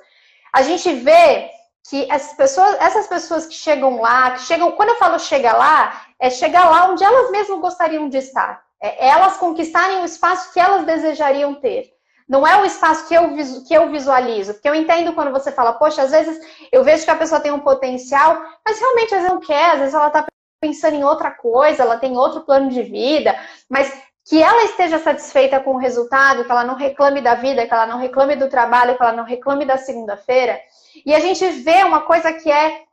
[0.52, 1.52] a gente vê
[1.88, 6.08] que essas pessoas, essas pessoas que chegam lá, que chegam, quando eu falo chegar lá,
[6.20, 8.64] é chegar lá onde elas mesmas gostariam de estar.
[8.82, 11.94] É elas conquistarem o espaço que elas desejariam ter.
[12.28, 13.30] Não é o espaço que eu,
[13.68, 14.54] que eu visualizo.
[14.54, 16.40] Porque eu entendo quando você fala, poxa, às vezes
[16.72, 19.80] eu vejo que a pessoa tem um potencial, mas realmente às vezes não quer, às
[19.80, 20.26] vezes ela está
[20.60, 23.36] pensando em outra coisa, ela tem outro plano de vida,
[23.70, 23.92] mas
[24.26, 27.88] que ela esteja satisfeita com o resultado, que ela não reclame da vida, que ela
[27.88, 30.60] não reclame do trabalho, que ela não reclame da segunda-feira.
[31.06, 32.84] E a gente vê uma coisa que é,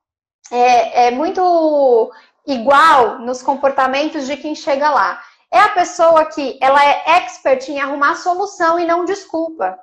[0.50, 2.11] é, é muito
[2.46, 5.20] igual nos comportamentos de quem chega lá.
[5.52, 9.79] É a pessoa que ela é expert em arrumar solução e não desculpa.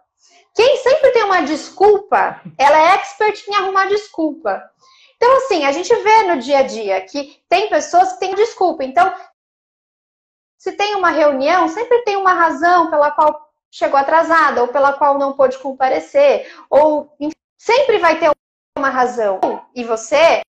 [0.56, 4.62] Quem sempre tem uma desculpa, ela é expert em arrumar desculpa.
[5.23, 8.83] Então, assim, a gente vê no dia a dia que tem pessoas que têm desculpa.
[8.83, 9.09] Então,
[10.57, 15.17] se tem uma reunião, sempre tem uma razão pela qual chegou atrasada ou pela qual
[15.17, 17.15] não pôde comparecer, ou
[17.57, 18.31] sempre vai ter
[18.77, 19.39] uma razão.
[19.73, 20.41] E você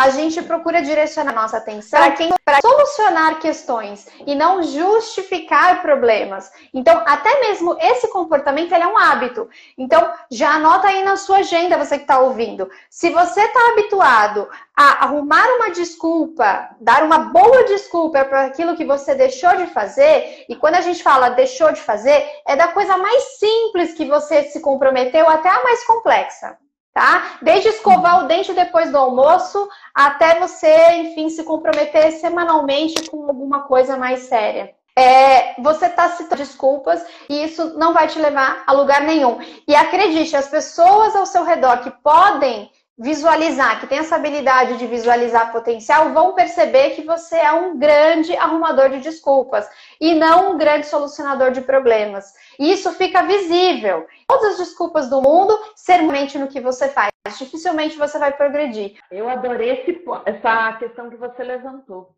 [0.00, 6.50] a gente procura direcionar nossa atenção para quem para solucionar questões e não justificar problemas.
[6.72, 9.46] Então, até mesmo esse comportamento é um hábito.
[9.76, 12.70] Então, já anota aí na sua agenda, você que está ouvindo.
[12.88, 18.86] Se você está habituado a arrumar uma desculpa, dar uma boa desculpa para aquilo que
[18.86, 22.96] você deixou de fazer, e quando a gente fala deixou de fazer, é da coisa
[22.96, 26.56] mais simples que você se comprometeu até a mais complexa
[26.92, 27.38] tá?
[27.42, 33.62] Desde escovar o dente depois do almoço até você, enfim, se comprometer semanalmente com alguma
[33.62, 34.74] coisa mais séria.
[34.96, 39.38] É, você está citando desculpas e isso não vai te levar a lugar nenhum.
[39.66, 42.70] E acredite, as pessoas ao seu redor que podem
[43.00, 48.36] visualizar, que tem essa habilidade de visualizar potencial, vão perceber que você é um grande
[48.36, 49.66] arrumador de desculpas
[49.98, 52.34] e não um grande solucionador de problemas.
[52.58, 54.06] E isso fica visível.
[54.28, 57.10] Todas as desculpas do mundo, ser mente no que você faz.
[57.38, 58.98] Dificilmente você vai progredir.
[59.10, 62.14] Eu adorei esse, essa questão que você levantou.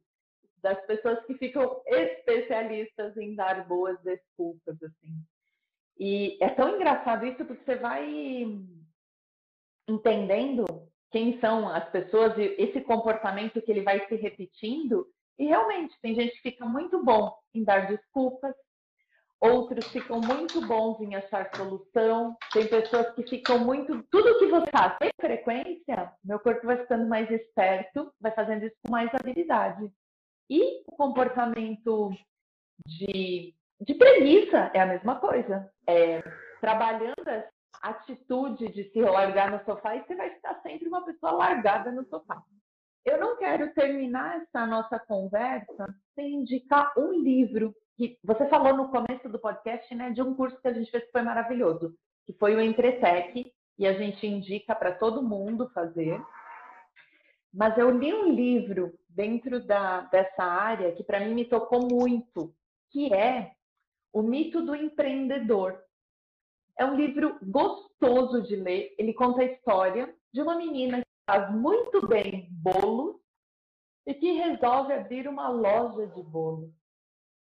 [0.60, 5.14] Das pessoas que ficam especialistas em dar boas desculpas, assim.
[5.98, 8.58] E é tão engraçado isso porque você vai
[9.88, 10.64] entendendo
[11.10, 15.06] quem são as pessoas e esse comportamento que ele vai se repetindo.
[15.38, 18.54] E realmente, tem gente que fica muito bom em dar desculpas,
[19.40, 24.02] outros ficam muito bons em achar solução, tem pessoas que ficam muito.
[24.10, 28.76] Tudo que você faz tem frequência, meu corpo vai ficando mais esperto, vai fazendo isso
[28.84, 29.92] com mais habilidade.
[30.48, 32.10] E o comportamento
[32.86, 35.70] de, de preguiça é a mesma coisa.
[35.88, 36.22] É,
[36.60, 37.14] trabalhando
[37.82, 42.04] atitude de se largar no sofá e você vai estar sempre uma pessoa largada no
[42.06, 42.42] sofá.
[43.04, 48.88] Eu não quero terminar essa nossa conversa sem indicar um livro que você falou no
[48.90, 52.32] começo do podcast, né, de um curso que a gente fez que foi maravilhoso, que
[52.34, 56.20] foi o Entretec, e a gente indica para todo mundo fazer.
[57.52, 62.54] Mas eu li um livro dentro da, dessa área que para mim me tocou muito,
[62.90, 63.52] que é
[64.12, 65.82] O Mito do Empreendedor,
[66.78, 68.94] é um livro gostoso de ler.
[68.98, 73.16] Ele conta a história de uma menina que faz muito bem bolos
[74.06, 76.70] e que resolve abrir uma loja de bolos.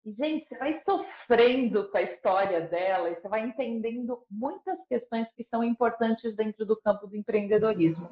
[0.05, 5.28] E, gente, você vai sofrendo com a história dela e você vai entendendo muitas questões
[5.36, 8.09] que são importantes dentro do campo do empreendedorismo.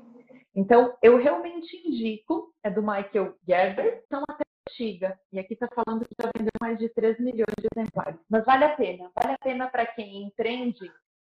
[0.55, 6.05] Então, eu realmente indico, é do Michael Gerber, são até antiga, e aqui está falando
[6.05, 8.19] que já vendeu mais de 3 milhões de exemplares.
[8.29, 10.91] Mas vale a pena, vale a pena para quem empreende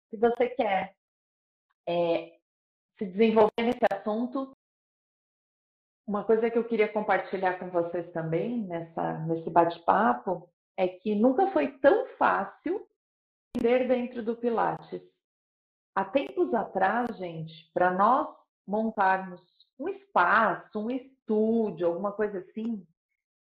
[0.10, 0.96] se você quer
[1.88, 2.40] é,
[2.98, 4.56] se desenvolver nesse assunto,
[6.08, 11.52] uma coisa que eu queria compartilhar com vocês também nessa, nesse bate-papo é que nunca
[11.52, 12.88] foi tão fácil
[13.56, 15.02] vender dentro do Pilates.
[15.96, 18.28] Há tempos atrás, gente, para nós
[18.68, 19.42] montarmos
[19.78, 22.86] um espaço, um estúdio, alguma coisa assim,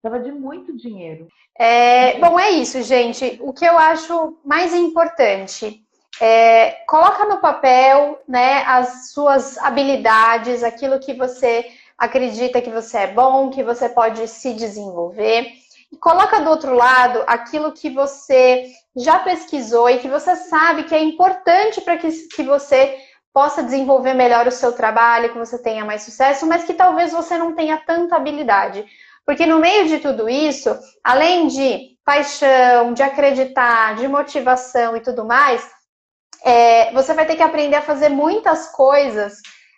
[0.04, 1.30] Estava de muito dinheiro.
[1.58, 3.40] É, bom, é isso, gente.
[3.42, 5.82] O que eu acho mais importante
[6.20, 13.08] é, coloca no papel né, as suas habilidades, aquilo que você acredita que você é
[13.08, 15.48] bom, que você pode se desenvolver.
[15.90, 18.66] E coloca do outro lado aquilo que você
[18.98, 22.98] já pesquisou e que você sabe que é importante para que, que você
[23.32, 27.38] possa desenvolver melhor o seu trabalho, que você tenha mais sucesso, mas que talvez você
[27.38, 28.86] não tenha tanta habilidade.
[29.26, 35.24] Porque no meio de tudo isso, além de paixão, de acreditar, de motivação e tudo
[35.24, 35.66] mais,
[36.44, 39.36] é, você vai ter que aprender a fazer muitas coisas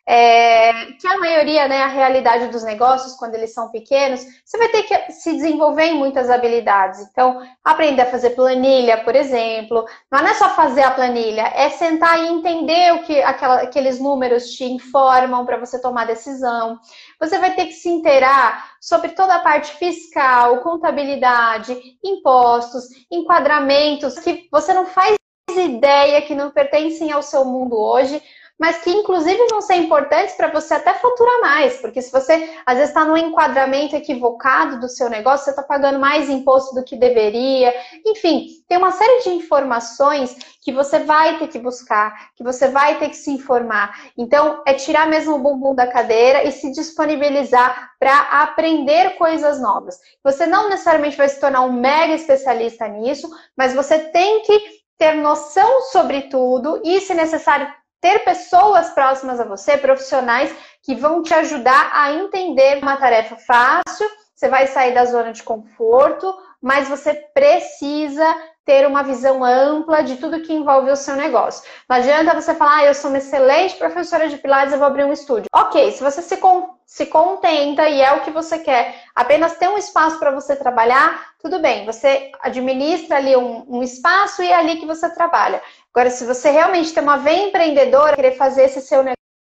[0.08, 4.68] é, que a maioria, né, a realidade dos negócios, quando eles são pequenos, você vai
[4.70, 7.00] ter que se desenvolver em muitas habilidades.
[7.12, 9.84] Então, aprender a fazer planilha, por exemplo.
[10.12, 14.52] Não é só fazer a planilha, é sentar e entender o que aquela, aqueles números
[14.52, 16.80] te informam para você tomar decisão.
[17.20, 24.48] Você vai ter que se inteirar sobre toda a parte fiscal, contabilidade, impostos, enquadramentos, que
[24.52, 25.16] você não faz
[25.50, 28.22] ideia que não pertencem ao seu mundo hoje,
[28.60, 32.76] mas que inclusive vão ser importantes para você até faturar mais, porque se você às
[32.76, 36.96] vezes está num enquadramento equivocado do seu negócio, você está pagando mais imposto do que
[36.96, 37.74] deveria.
[38.06, 42.98] Enfim, tem uma série de informações que você vai ter que buscar, que você vai
[42.98, 44.10] ter que se informar.
[44.18, 50.00] Então, é tirar mesmo o bumbum da cadeira e se disponibilizar para aprender coisas novas.
[50.24, 54.60] Você não necessariamente vai se tornar um mega especialista nisso, mas você tem que
[54.98, 57.68] ter noção sobre tudo e, se necessário,
[58.02, 64.08] ter pessoas próximas a você, profissionais, que vão te ajudar a entender uma tarefa fácil.
[64.36, 68.36] Você vai sair da zona de conforto, mas você precisa
[68.66, 71.64] ter uma visão ampla de tudo que envolve o seu negócio.
[71.88, 75.06] Não adianta você falar, ah, eu sou uma excelente professora de Pilates, eu vou abrir
[75.06, 75.48] um estúdio.
[75.54, 79.70] Ok, se você se, con se contenta e é o que você quer, apenas ter
[79.70, 84.56] um espaço para você trabalhar, tudo bem, você administra ali um, um espaço e é
[84.56, 85.62] ali que você trabalha.
[85.96, 89.02] Agora, se você realmente tem uma veia empreendedora, querer fazer esse seu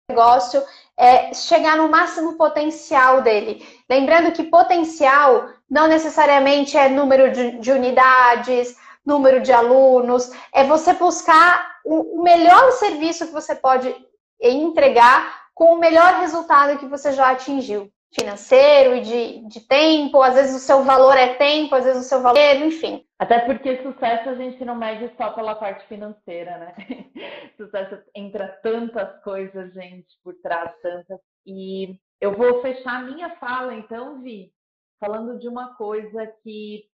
[0.08, 0.62] negócio,
[0.96, 3.66] é chegar no máximo potencial dele.
[3.90, 10.92] Lembrando que potencial não necessariamente é número de, de unidades, número de alunos, é você
[10.92, 13.92] buscar o melhor serviço que você pode
[14.40, 17.90] entregar com o melhor resultado que você já atingiu.
[18.14, 22.08] Financeiro e de, de tempo, às vezes o seu valor é tempo, às vezes o
[22.08, 23.04] seu valor é, enfim.
[23.18, 26.74] Até porque sucesso a gente não mede só pela parte financeira, né?
[27.56, 31.18] sucesso entra tantas coisas, gente, por trás, tantas.
[31.46, 34.52] E eu vou fechar a minha fala, então, Vi,
[35.00, 36.84] falando de uma coisa que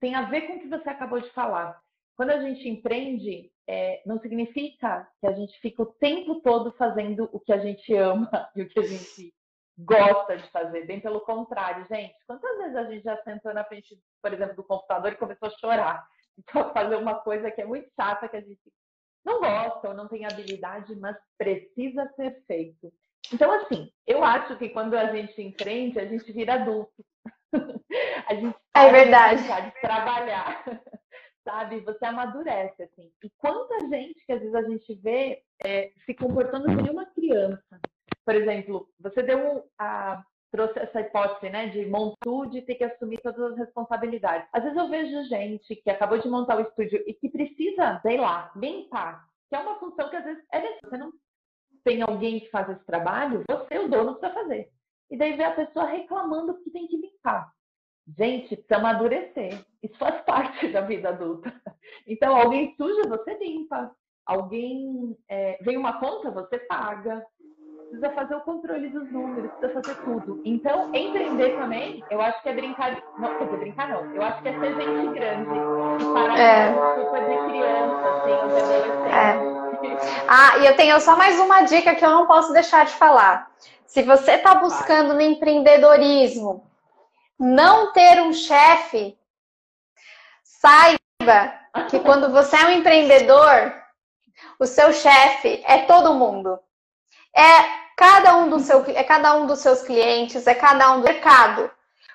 [0.00, 1.80] tem a ver com o que você acabou de falar.
[2.16, 7.28] Quando a gente empreende, é, não significa que a gente fica o tempo todo fazendo
[7.32, 9.34] o que a gente ama e o que a gente
[9.78, 10.86] gosta de fazer.
[10.86, 12.14] Bem pelo contrário, gente.
[12.26, 15.58] Quantas vezes a gente já sentou na frente, por exemplo, do computador e começou a
[15.58, 16.06] chorar?
[16.36, 18.60] Então, fazer uma coisa que é muito chata, que a gente
[19.24, 22.92] não gosta ou não tem habilidade, mas precisa ser feito.
[23.32, 27.04] Então, assim, eu acho que quando a gente empreende, a gente vira adulto.
[28.26, 29.42] a gente é verdade.
[29.44, 30.64] de trabalhar
[31.44, 31.80] sabe?
[31.80, 33.12] Você amadurece, assim.
[33.22, 37.80] E quanta gente que às vezes a gente vê é, se comportando como uma criança.
[38.24, 43.52] Por exemplo, você deu a, trouxe essa hipótese, né, de montude ter que assumir todas
[43.52, 44.48] as responsabilidades.
[44.52, 48.18] Às vezes eu vejo gente que acabou de montar o estúdio e que precisa, sei
[48.18, 50.90] lá, limpar, que é uma função que às vezes é necessária.
[50.90, 51.12] Você não
[51.82, 54.70] tem alguém que faz esse trabalho, você, o dono, precisa fazer.
[55.10, 57.52] E daí vê a pessoa reclamando que tem que limpar.
[58.16, 59.64] Gente, precisa amadurecer.
[59.82, 61.52] Isso faz parte da vida adulta.
[62.06, 63.94] Então, alguém suja, você limpa.
[64.26, 67.26] Alguém é, vem uma conta, você paga.
[67.90, 70.42] Precisa fazer o controle dos números, precisa fazer tudo.
[70.44, 73.02] Então, empreender também, eu acho que é brincar.
[73.18, 74.14] Não, quer dizer, brincar não.
[74.14, 75.50] Eu acho que é ser gente grande.
[76.12, 76.72] Parar é.
[76.72, 79.14] desculpa de criança, assim, de adolescente.
[79.14, 79.64] É.
[80.28, 83.50] Ah, e eu tenho só mais uma dica que eu não posso deixar de falar.
[83.86, 86.68] Se você está buscando no empreendedorismo
[87.38, 89.16] não ter um chefe,
[90.42, 91.54] saiba
[91.88, 93.72] que quando você é um empreendedor,
[94.58, 96.58] o seu chefe é todo mundo.
[97.36, 101.04] É cada um, do seu, é cada um dos seus clientes, é cada um do
[101.04, 101.70] mercado.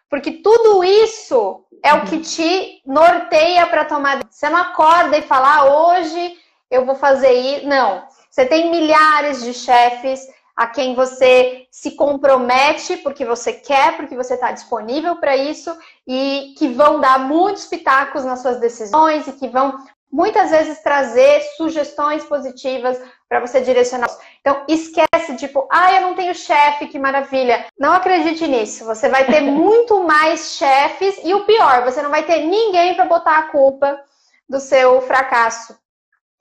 [0.10, 2.22] Porque tudo isso é o que uhum.
[2.22, 4.20] te norteia para tomar.
[4.30, 6.38] Você não acorda e fala, ah, hoje
[6.70, 7.68] eu vou fazer isso.
[7.68, 8.04] Não.
[8.30, 10.28] Você tem milhares de chefes,
[10.60, 15.74] a quem você se compromete porque você quer, porque você está disponível para isso
[16.06, 19.78] e que vão dar muitos pitacos nas suas decisões e que vão
[20.12, 24.10] muitas vezes trazer sugestões positivas para você direcionar.
[24.42, 27.66] Então, esquece, tipo, ah, eu não tenho chefe, que maravilha.
[27.78, 28.86] Não acredite nisso.
[28.86, 33.06] Você vai ter muito mais chefes e o pior, você não vai ter ninguém para
[33.06, 34.00] botar a culpa
[34.48, 35.78] do seu fracasso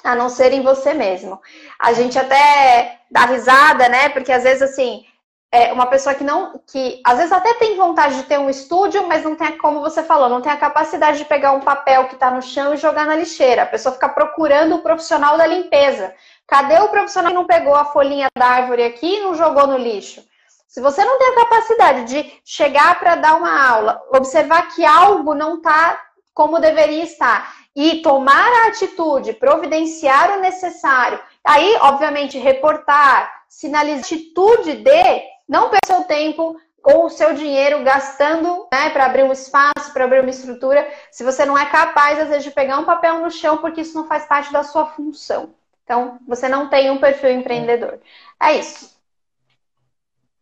[0.03, 1.41] a não ser em você mesmo.
[1.79, 4.09] A gente até dá risada, né?
[4.09, 5.05] Porque às vezes assim,
[5.51, 9.07] é uma pessoa que não, que às vezes até tem vontade de ter um estúdio,
[9.09, 12.15] mas não tem, como você falou, não tem a capacidade de pegar um papel que
[12.15, 13.63] está no chão e jogar na lixeira.
[13.63, 16.15] A pessoa fica procurando o profissional da limpeza.
[16.47, 19.79] Cadê o profissional que não pegou a folhinha da árvore aqui e não jogou no
[19.79, 20.23] lixo?
[20.67, 25.35] Se você não tem a capacidade de chegar para dar uma aula, observar que algo
[25.35, 25.99] não está
[26.35, 34.77] como deveria estar e tomar a atitude, providenciar o necessário, aí, obviamente, reportar, sinalizar atitude
[34.77, 39.93] de não perder seu tempo ou o seu dinheiro gastando né, para abrir um espaço,
[39.93, 43.19] para abrir uma estrutura, se você não é capaz, às vezes, de pegar um papel
[43.19, 45.55] no chão, porque isso não faz parte da sua função.
[45.85, 47.99] Então, você não tem um perfil empreendedor.
[48.41, 48.97] É isso.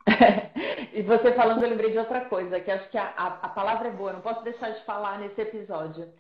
[0.92, 3.88] e você falando, eu lembrei de outra coisa, que acho que a, a, a palavra
[3.88, 6.12] é boa, não posso deixar de falar nesse episódio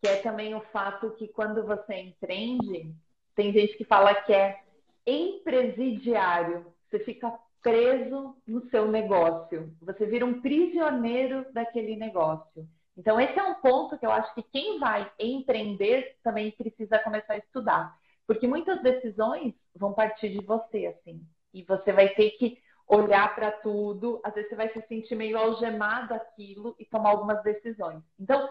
[0.00, 2.94] que é também o fato que quando você empreende,
[3.34, 4.60] tem gente que fala que é
[5.06, 6.66] empresidiário.
[6.88, 9.72] Você fica preso no seu negócio.
[9.82, 12.66] Você vira um prisioneiro daquele negócio.
[12.96, 17.34] Então, esse é um ponto que eu acho que quem vai empreender também precisa começar
[17.34, 17.96] a estudar.
[18.26, 21.22] Porque muitas decisões vão partir de você, assim.
[21.54, 24.20] E você vai ter que olhar para tudo.
[24.24, 28.02] Às vezes você vai se sentir meio algemado aquilo e tomar algumas decisões.
[28.18, 28.48] Então,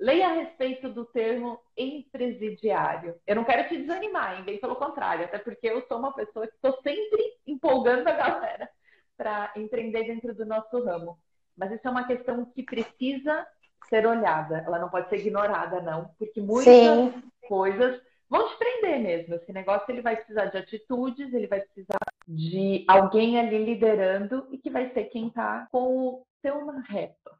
[0.00, 3.16] Leia a respeito do termo empresidiário.
[3.26, 4.44] Eu não quero te desanimar, hein?
[4.44, 8.70] bem pelo contrário, até porque eu sou uma pessoa que estou sempre empolgando a galera
[9.14, 11.18] para empreender dentro do nosso ramo.
[11.54, 13.46] Mas isso é uma questão que precisa
[13.90, 17.22] ser olhada, ela não pode ser ignorada, não, porque muitas Sim.
[17.46, 19.34] coisas vão te prender mesmo.
[19.34, 24.56] Esse negócio ele vai precisar de atitudes, ele vai precisar de alguém ali liderando e
[24.56, 27.39] que vai ser quem está com o seu na reta.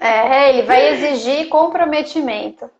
[0.00, 2.70] É, ele vai exigir comprometimento.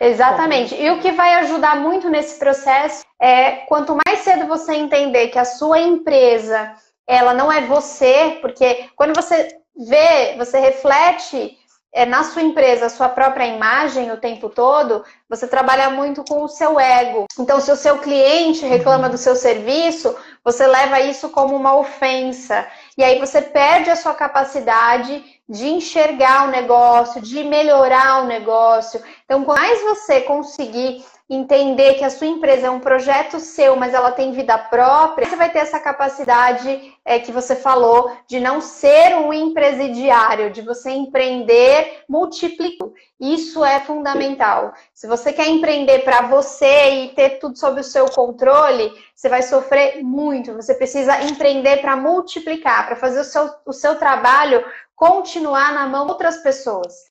[0.00, 0.74] Exatamente.
[0.74, 5.38] E o que vai ajudar muito nesse processo é quanto mais cedo você entender que
[5.38, 6.74] a sua empresa
[7.06, 11.57] ela não é você, porque quando você vê, você reflete
[11.92, 16.44] é, na sua empresa a sua própria imagem o tempo todo, você trabalha muito com
[16.44, 17.26] o seu ego.
[17.38, 20.14] Então, se o seu cliente reclama do seu serviço,
[20.44, 22.66] você leva isso como uma ofensa.
[22.96, 29.00] E aí você perde a sua capacidade de enxergar o negócio, de melhorar o negócio.
[29.24, 33.92] Então, quanto mais você conseguir entender que a sua empresa é um projeto seu, mas
[33.92, 38.62] ela tem vida própria, você vai ter essa capacidade é, que você falou de não
[38.62, 42.94] ser um empresidiário, de você empreender multiplicando.
[43.20, 44.72] Isso é fundamental.
[44.94, 49.42] Se você quer empreender para você e ter tudo sob o seu controle, você vai
[49.42, 50.54] sofrer muito.
[50.54, 54.64] Você precisa empreender para multiplicar, para fazer o seu, o seu trabalho
[54.96, 57.08] continuar na mão de outras pessoas.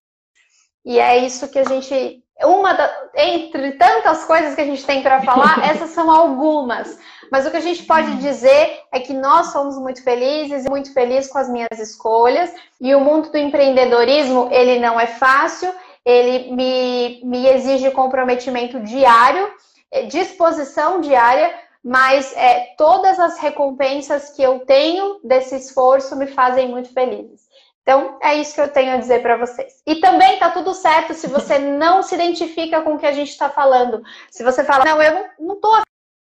[0.84, 5.01] E é isso que a gente uma da, entre tantas coisas que a gente tem
[5.01, 6.97] para falar, essas são algumas.
[7.31, 10.93] Mas o que a gente pode dizer é que nós somos muito felizes e muito
[10.93, 12.53] felizes com as minhas escolhas.
[12.79, 15.73] E o mundo do empreendedorismo, ele não é fácil,
[16.05, 19.51] ele me, me exige comprometimento diário,
[19.91, 26.69] é, disposição diária, mas é, todas as recompensas que eu tenho desse esforço me fazem
[26.69, 27.46] muito felizes.
[27.88, 29.81] Então, é isso que eu tenho a dizer para vocês.
[29.88, 33.29] E também tá tudo certo se você não se identifica com o que a gente
[33.29, 34.03] está falando.
[34.29, 35.71] Se você fala, não, eu não estou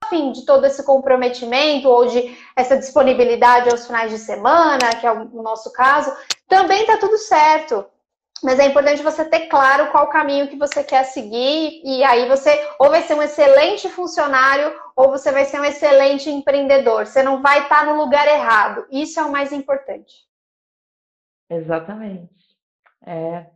[0.04, 5.10] afim de todo esse comprometimento ou de essa disponibilidade aos finais de semana, que é
[5.10, 7.84] o nosso caso, também tá tudo certo.
[8.44, 12.64] Mas é importante você ter claro qual caminho que você quer seguir, e aí você
[12.78, 17.06] ou vai ser um excelente funcionário ou você vai ser um excelente empreendedor.
[17.06, 18.86] Você não vai estar no lugar errado.
[18.88, 20.26] Isso é o mais importante.
[21.48, 22.34] Exatamente.
[23.04, 23.46] É,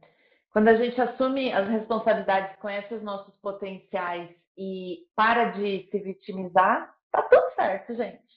[0.53, 6.95] quando a gente assume as responsabilidades, conhece os nossos potenciais e para de se vitimizar,
[7.11, 8.31] tá tudo certo, gente.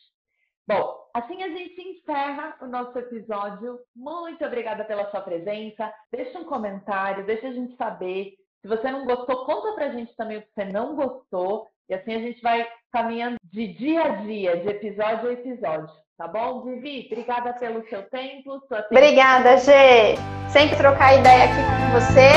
[0.68, 3.80] Bom, assim a gente encerra o nosso episódio.
[3.95, 5.93] Muito obrigada pela sua presença.
[6.12, 8.34] Deixa um comentário, deixa a gente saber.
[8.62, 11.68] Se você não gostou, conta pra gente também o que você não gostou.
[11.89, 16.03] E assim a gente vai caminhando de dia a dia, de episódio a episódio.
[16.18, 17.07] Tá bom, Vivi?
[17.11, 18.61] Obrigada pelo seu tempo.
[18.91, 20.16] Obrigada, Gê.
[20.47, 22.30] Sempre trocar ideia aqui com você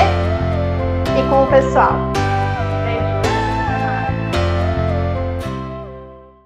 [1.18, 2.16] e com o pessoal.